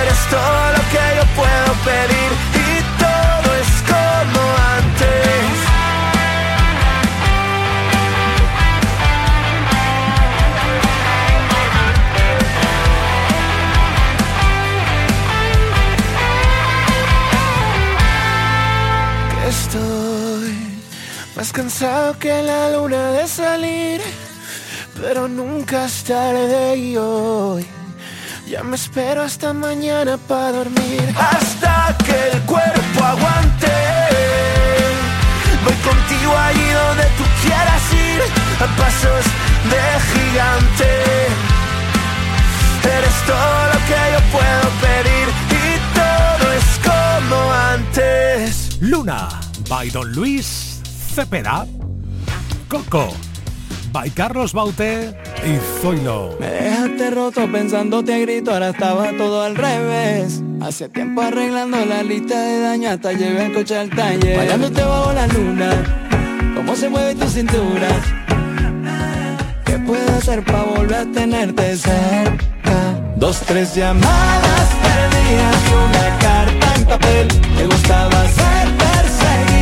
Eres 0.00 0.20
todo 0.30 0.72
lo 0.76 0.82
que 0.92 1.04
yo 1.16 1.24
puedo 1.40 1.72
pedir 1.88 2.55
más 21.36 21.52
cansado 21.52 22.18
que 22.18 22.42
la 22.42 22.70
luna 22.70 23.10
de 23.10 23.28
salir, 23.28 24.00
pero 25.00 25.28
nunca 25.28 25.84
es 25.84 26.02
tarde 26.04 26.76
y 26.78 26.96
hoy. 26.96 27.66
Ya 28.48 28.62
me 28.62 28.76
espero 28.76 29.22
hasta 29.22 29.52
mañana 29.52 30.16
para 30.16 30.52
dormir. 30.52 31.02
Hasta 31.14 31.94
que 32.04 32.30
el 32.32 32.40
cuerpo 32.42 33.04
aguante. 33.04 33.76
Voy 35.64 35.74
contigo 35.74 36.32
allí 36.38 36.68
donde 36.70 37.04
tú 37.18 37.24
quieras 37.42 37.92
ir. 37.92 38.20
A 38.62 38.66
pasos 38.78 39.24
de 39.72 39.82
gigante. 40.12 40.90
Eres 42.96 43.16
todo 43.26 43.58
lo 43.72 43.78
que 43.88 44.00
yo 44.14 44.20
puedo 44.36 44.66
pedir. 44.86 45.26
Y 45.50 45.78
todo 45.98 46.52
es 46.52 46.68
como 46.88 47.52
antes. 47.52 48.80
Luna, 48.80 49.28
by 49.68 49.90
Don 49.90 50.12
Luis 50.12 50.75
Cepeda. 51.16 51.66
Coco, 52.68 53.08
by 53.90 54.10
Carlos 54.10 54.52
Baute 54.52 55.16
y 55.46 55.80
Zoilo. 55.80 56.36
Me 56.38 56.46
dejaste 56.46 57.10
roto 57.10 57.50
pensándote 57.50 58.12
a 58.12 58.18
grito, 58.18 58.52
ahora 58.52 58.68
estaba 58.68 59.12
todo 59.16 59.42
al 59.42 59.56
revés. 59.56 60.42
Hace 60.60 60.90
tiempo 60.90 61.22
arreglando 61.22 61.82
la 61.86 62.02
lista 62.02 62.38
de 62.38 62.60
daño 62.60 62.90
hasta 62.90 63.14
llevé 63.14 63.46
el 63.46 63.54
coche 63.54 63.78
al 63.78 63.88
taller. 63.88 64.36
Bailándote 64.36 64.82
bajo 64.82 65.12
la 65.14 65.26
luna, 65.28 65.70
cómo 66.54 66.76
se 66.76 66.90
mueve 66.90 67.14
tu 67.14 67.26
cintura. 67.28 67.88
¿Qué 69.64 69.78
puedo 69.78 70.16
hacer 70.18 70.44
para 70.44 70.64
volver 70.64 70.96
a 70.96 71.06
tenerte 71.12 71.78
cerca? 71.78 73.00
Dos, 73.16 73.40
tres 73.46 73.74
llamadas 73.74 74.68
perdidas 74.82 75.56
y 75.66 75.72
una 75.72 76.18
carta 76.18 76.74
en 76.76 76.84
papel. 76.84 77.28
Me 77.56 77.64
gustaba 77.64 78.28
ser 78.28 78.85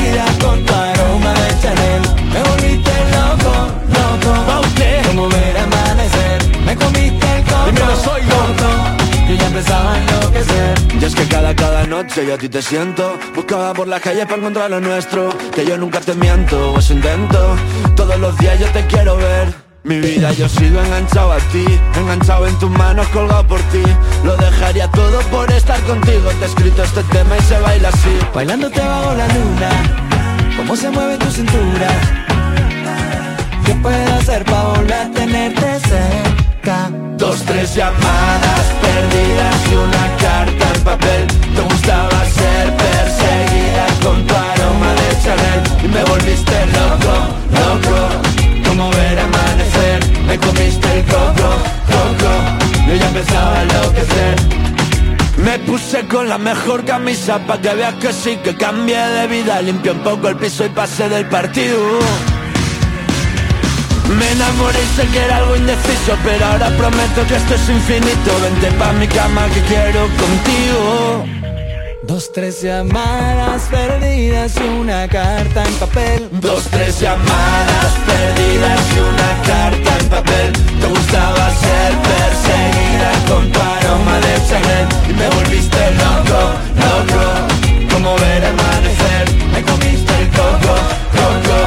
perseguida 0.05 0.24
con 0.40 0.64
tu 0.64 0.72
aroma 0.72 1.32
de 1.32 1.61
Chanel. 1.61 2.02
Me 2.32 2.42
volviste 2.42 2.92
loco, 3.11 3.52
loco. 3.88 4.44
Baute, 4.46 5.02
como 5.07 5.28
ver 5.28 5.57
amanecer. 5.59 6.59
Me 6.64 6.76
comiste 6.76 7.36
el 7.36 7.44
coco, 7.44 7.66
Dímelo, 7.66 7.96
soy 7.96 8.22
yo. 8.22 8.28
coco. 8.28 9.28
Yo 9.28 9.34
ya 9.34 9.46
empezaba 9.46 9.94
a 9.94 9.98
enloquecer. 9.98 10.78
Y 11.00 11.05
es 11.05 11.14
que 11.14 11.26
cada, 11.26 11.55
cada 11.55 11.86
noche 11.86 12.26
yo 12.26 12.34
a 12.34 12.38
ti 12.38 12.48
te 12.48 12.62
siento 12.62 13.18
Buscaba 13.34 13.74
por 13.74 13.88
la 13.88 14.00
calle 14.00 14.24
para 14.24 14.36
encontrar 14.36 14.70
lo 14.70 14.80
nuestro 14.80 15.30
Que 15.55 15.66
yo 15.66 15.76
nunca 15.76 16.00
te 16.00 16.14
miento, 16.14 16.72
o 16.72 16.78
eso 16.78 16.92
intento 16.92 17.57
Todos 17.96 18.18
los 18.18 18.38
días 18.38 18.59
yo 18.59 18.66
te 18.68 18.86
quiero 18.86 19.16
ver 19.16 19.63
Mi 19.85 20.01
vida 20.01 20.32
yo 20.32 20.49
sigo 20.49 20.80
enganchado 20.80 21.32
a 21.32 21.39
ti 21.53 21.62
Enganchado 21.95 22.47
en 22.47 22.59
tus 22.59 22.70
manos, 22.70 23.07
colgado 23.09 23.47
por 23.47 23.61
ti. 23.64 23.82
Lo 24.24 24.35
dejaría 24.35 24.91
todo 24.91 25.20
por 25.30 25.51
estar 25.53 25.78
contigo. 25.82 26.30
Te 26.39 26.45
he 26.45 26.49
escrito 26.49 26.82
este 26.82 27.03
tema 27.05 27.37
y 27.37 27.43
se 27.43 27.59
baila 27.59 27.91
así. 27.91 28.18
Bailándote 28.35 28.80
bajo 28.80 29.14
la 29.14 29.28
luna, 29.28 29.70
cómo 30.57 30.74
se 30.74 30.89
mueve 30.89 31.18
tu 31.18 31.30
cintura. 31.30 31.89
¿Qué 33.66 33.74
puedo 33.74 34.14
hacer 34.14 34.45
para 34.47 34.62
volver 34.68 34.95
a 34.95 35.11
tenerte 35.11 35.80
cerca? 35.80 36.91
Dos, 37.18 37.43
tres 37.45 37.74
llamadas 37.74 38.64
perdidas 38.80 39.57
y 39.70 39.74
una 39.74 40.16
carta 40.16 40.72
en 40.74 40.80
papel. 40.82 41.26
Te 41.55 41.61
gustaba 41.61 42.24
ser 42.24 42.74
perseguida 42.74 43.87
con 44.03 44.26
tu 44.26 44.35
aroma 44.35 44.93
de 44.95 45.22
Chanel 45.22 45.85
Y 45.85 45.89
me 45.89 46.05
volviste 46.05 46.66
loco 46.66 47.24
comiste 50.47 50.99
el 50.99 51.05
coco, 51.05 51.49
coco. 51.92 52.32
Yo 52.88 52.95
ya 52.95 53.09
empezaba 53.09 53.59
a 53.59 53.62
enloquecer. 53.62 54.36
Me 55.38 55.59
puse 55.61 56.07
con 56.07 56.28
la 56.28 56.38
mejor 56.38 56.84
camisa 56.84 57.38
pa' 57.47 57.61
que 57.61 57.74
veas 57.74 57.95
que 57.95 58.12
sí 58.12 58.36
que 58.42 58.55
cambié 58.57 58.99
de 59.16 59.26
vida. 59.26 59.61
Limpié 59.62 59.92
un 59.92 60.01
poco 60.01 60.28
el 60.28 60.36
piso 60.36 60.64
y 60.64 60.68
pasé 60.70 61.09
del 61.09 61.26
partido. 61.26 61.78
Me 64.18 64.30
enamoré 64.32 64.78
y 64.82 64.97
sé 64.97 65.07
que 65.09 65.18
era 65.18 65.38
algo 65.38 65.57
indeciso 65.57 66.12
Pero 66.22 66.45
ahora 66.45 66.68
prometo 66.76 67.26
que 67.26 67.36
esto 67.36 67.55
es 67.55 67.68
infinito. 67.68 68.30
Vente 68.42 68.70
pa' 68.78 68.92
mi 68.92 69.09
cama 69.09 69.47
que 69.49 69.61
quiero 69.62 70.01
contigo 70.22 71.34
Dos, 72.07 72.30
tres 72.32 72.61
llamadas 72.61 73.62
perdidas 73.70 74.52
y 74.57 74.68
una 74.78 75.09
carta 75.09 75.64
en 75.64 75.74
papel. 75.74 76.28
Dos, 76.32 76.64
tres 76.70 77.00
llamadas 77.00 77.92
perdidas 78.07 78.80
y 78.94 78.98
una 79.00 79.42
carta 79.42 79.98
en 79.98 80.09
papel. 80.11 80.52
Te 80.52 80.86
gustaba 80.86 81.50
ser 81.55 81.92
perseguida 82.12 83.11
con 83.26 83.50
tu 83.50 83.59
aroma 83.59 84.20
de 84.20 84.34
Chanel 84.48 84.88
Y 85.09 85.14
me 85.14 85.28
volviste 85.30 85.78
loco, 85.92 86.40
loco. 86.84 87.94
Como 87.94 88.16
ver 88.16 88.44
amanecer 88.44 89.24
Me 89.52 89.62
comiste 89.62 90.12
el 90.20 90.28
coco, 90.28 90.74
coco. 91.16 91.59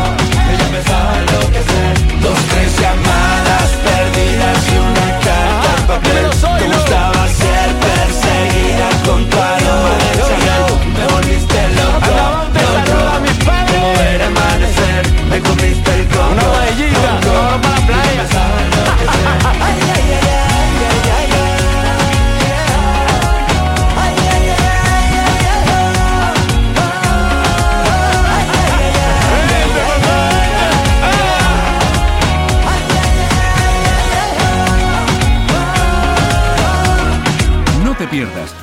Y 0.54 0.58
ya 0.58 0.66
empezaba 0.68 1.14
a 1.14 1.20
enloquecer. 1.20 2.22
Dos, 2.22 2.40
tres 2.52 2.80
llamadas 2.80 3.70
perdidas 3.90 4.58
y 4.70 4.78
una 4.78 5.08
carta 5.26 5.70
en 5.80 5.88
papel. 5.88 6.30
Te 6.60 6.68
gustaba 6.68 7.28
ser 7.28 7.70
perseguida 7.88 8.90
con 9.04 9.26
tu 9.30 9.47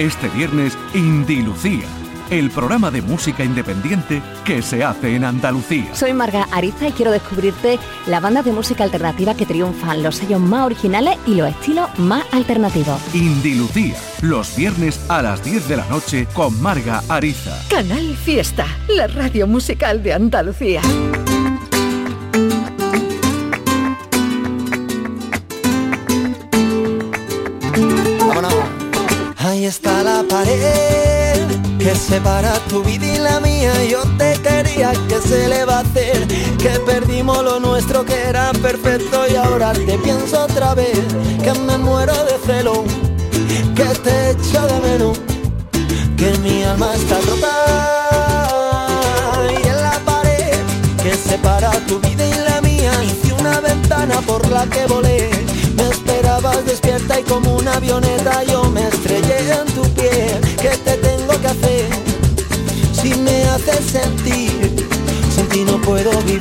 Este 0.04 0.28
viernes, 0.28 0.76
Indilucía 0.92 1.86
el 2.30 2.50
programa 2.50 2.90
de 2.90 3.02
música 3.02 3.44
independiente 3.44 4.22
que 4.44 4.60
se 4.62 4.82
hace 4.82 5.14
en 5.14 5.24
Andalucía. 5.24 5.94
Soy 5.94 6.12
Marga 6.12 6.48
Ariza 6.50 6.88
y 6.88 6.92
quiero 6.92 7.10
descubrirte 7.10 7.78
la 8.06 8.18
banda 8.18 8.42
de 8.42 8.50
música 8.50 8.82
alternativa 8.84 9.34
que 9.34 9.46
triunfan, 9.46 10.02
los 10.02 10.16
sellos 10.16 10.40
más 10.40 10.64
originales 10.64 11.16
y 11.26 11.34
los 11.34 11.48
estilos 11.48 11.88
más 11.98 12.24
alternativos. 12.32 13.00
Indilucía, 13.14 13.94
los 14.22 14.56
viernes 14.56 15.04
a 15.08 15.22
las 15.22 15.44
10 15.44 15.68
de 15.68 15.76
la 15.76 15.86
noche 15.86 16.26
con 16.32 16.60
Marga 16.60 17.02
Ariza. 17.08 17.58
Canal 17.68 18.16
Fiesta, 18.16 18.66
la 18.88 19.06
radio 19.06 19.46
musical 19.46 20.02
de 20.02 20.14
Andalucía. 20.14 20.80
Que 31.94 32.00
separa 32.00 32.54
tu 32.68 32.82
vida 32.82 33.06
y 33.06 33.18
la 33.18 33.40
mía. 33.40 33.72
Yo 33.84 34.02
te 34.18 34.34
quería 34.42 34.92
que 35.08 35.20
se 35.20 35.48
le 35.48 35.64
va 35.64 35.78
a 35.78 35.80
hacer, 35.80 36.26
que 36.58 36.80
perdimos 36.80 37.42
lo 37.44 37.60
nuestro 37.60 38.04
que 38.04 38.20
era 38.28 38.52
perfecto. 38.52 39.26
Y 39.30 39.36
ahora 39.36 39.72
te 39.72 39.96
pienso 39.98 40.42
otra 40.42 40.74
vez, 40.74 40.98
que 41.42 41.52
me 41.52 41.78
muero 41.78 42.14
de 42.24 42.36
celo, 42.46 42.84
que 43.76 43.84
te 44.04 44.30
echo 44.30 44.66
de 44.66 44.80
menos, 44.80 45.18
que 46.16 46.36
mi 46.38 46.64
alma 46.64 46.94
está 46.94 47.16
rota. 47.28 47.54
Y 49.52 49.68
en 49.68 49.80
la 49.80 49.98
pared 50.04 50.58
que 51.02 51.14
separa 51.14 51.70
tu 51.86 52.00
vida 52.00 52.26
y 52.26 52.34
la 52.48 52.60
mía 52.60 52.92
hice 53.04 53.32
una 53.34 53.60
ventana 53.60 54.20
por 54.26 54.46
la 54.50 54.66
que 54.66 54.86
volé. 54.86 55.44
Estabas 56.34 56.66
despierta 56.66 57.20
y 57.20 57.22
como 57.22 57.54
una 57.54 57.74
avioneta 57.74 58.42
yo 58.42 58.64
me 58.64 58.88
estrellé 58.88 59.52
puedo 65.84 66.10
vivir. 66.22 66.40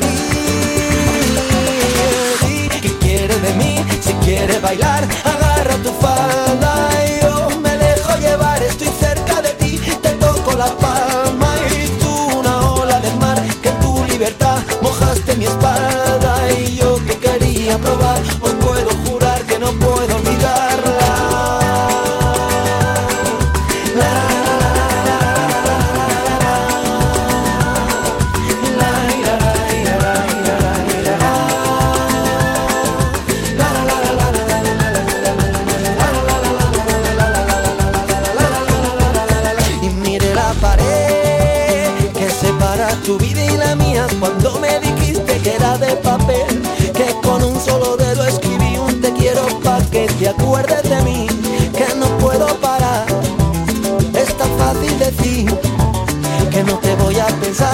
¿Qué 2.82 2.98
quieres 3.00 3.42
de 3.42 3.54
mí? 3.56 3.76
Si 4.02 4.14
quieres 4.26 4.62
bailar, 4.62 5.08
agarra 5.24 5.76
tu 5.78 5.92
falda 5.94 7.03
te 50.24 50.30
acuerdes 50.30 50.84
de 50.84 51.02
mí, 51.02 51.28
que 51.78 51.96
no 51.96 52.06
puedo 52.20 52.48
parar. 52.62 53.06
Es 54.16 54.38
tan 54.38 54.50
fácil 54.58 54.98
decir 54.98 55.54
que 56.50 56.64
no 56.64 56.78
te 56.78 56.96
voy 56.96 57.20
a 57.20 57.28
pensar. 57.28 57.68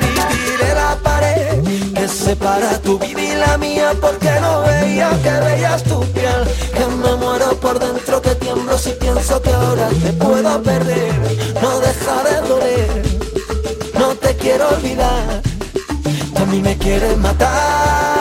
Y 0.00 0.04
tire 0.32 0.74
la 0.74 0.96
pared 1.02 1.60
que 1.92 2.06
separa 2.06 2.78
tu 2.78 3.00
vida 3.00 3.20
y 3.20 3.34
la 3.34 3.58
mía, 3.58 3.94
porque 4.00 4.30
no 4.40 4.62
veía 4.62 5.10
que 5.24 5.32
veías 5.46 5.82
tu 5.82 6.04
piel. 6.12 6.44
Que 6.72 6.86
me 6.86 7.16
muero 7.16 7.58
por 7.58 7.80
dentro, 7.80 8.22
que 8.22 8.36
tiemblo 8.36 8.78
si 8.78 8.90
pienso 8.90 9.42
que 9.42 9.50
ahora 9.50 9.88
te 9.88 10.12
puedo 10.12 10.62
perder. 10.62 11.14
No 11.62 11.80
deja 11.80 12.22
de 12.28 12.48
doler, 12.48 13.02
no 13.98 14.14
te 14.14 14.36
quiero 14.36 14.68
olvidar. 14.68 15.42
A 16.40 16.44
mí 16.44 16.60
me 16.60 16.78
quieres 16.78 17.18
matar 17.18 18.15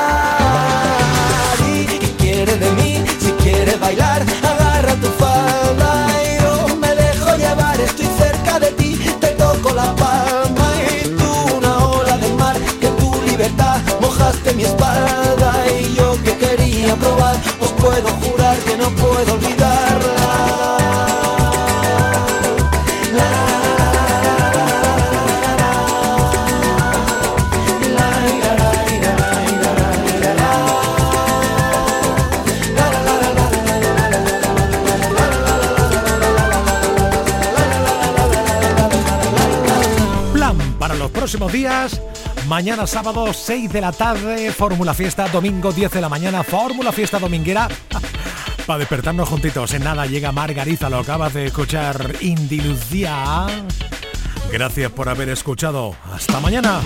Mañana 42.48 42.86
sábado 42.86 43.34
6 43.34 43.74
de 43.74 43.82
la 43.82 43.92
tarde, 43.92 44.52
Fórmula 44.52 44.94
Fiesta, 44.94 45.28
domingo 45.30 45.72
10 45.72 45.92
de 45.94 46.02
la 46.02 46.10
mañana, 46.10 46.44
Fórmula 46.44 46.92
Fiesta 46.92 47.18
Dominguera. 47.18 47.68
Para 48.68 48.80
despertarnos 48.80 49.28
juntitos, 49.28 49.74
en 49.74 49.84
nada 49.84 50.06
llega 50.06 50.32
Margarita, 50.32 50.90
lo 50.90 51.00
acabas 51.00 51.34
de 51.34 51.48
escuchar, 51.48 52.18
Indilucia. 52.22 53.48
Gracias 54.52 54.92
por 54.92 55.10
haber 55.10 55.30
escuchado. 55.30 55.96
Hasta 56.14 56.40
mañana. 56.40 56.82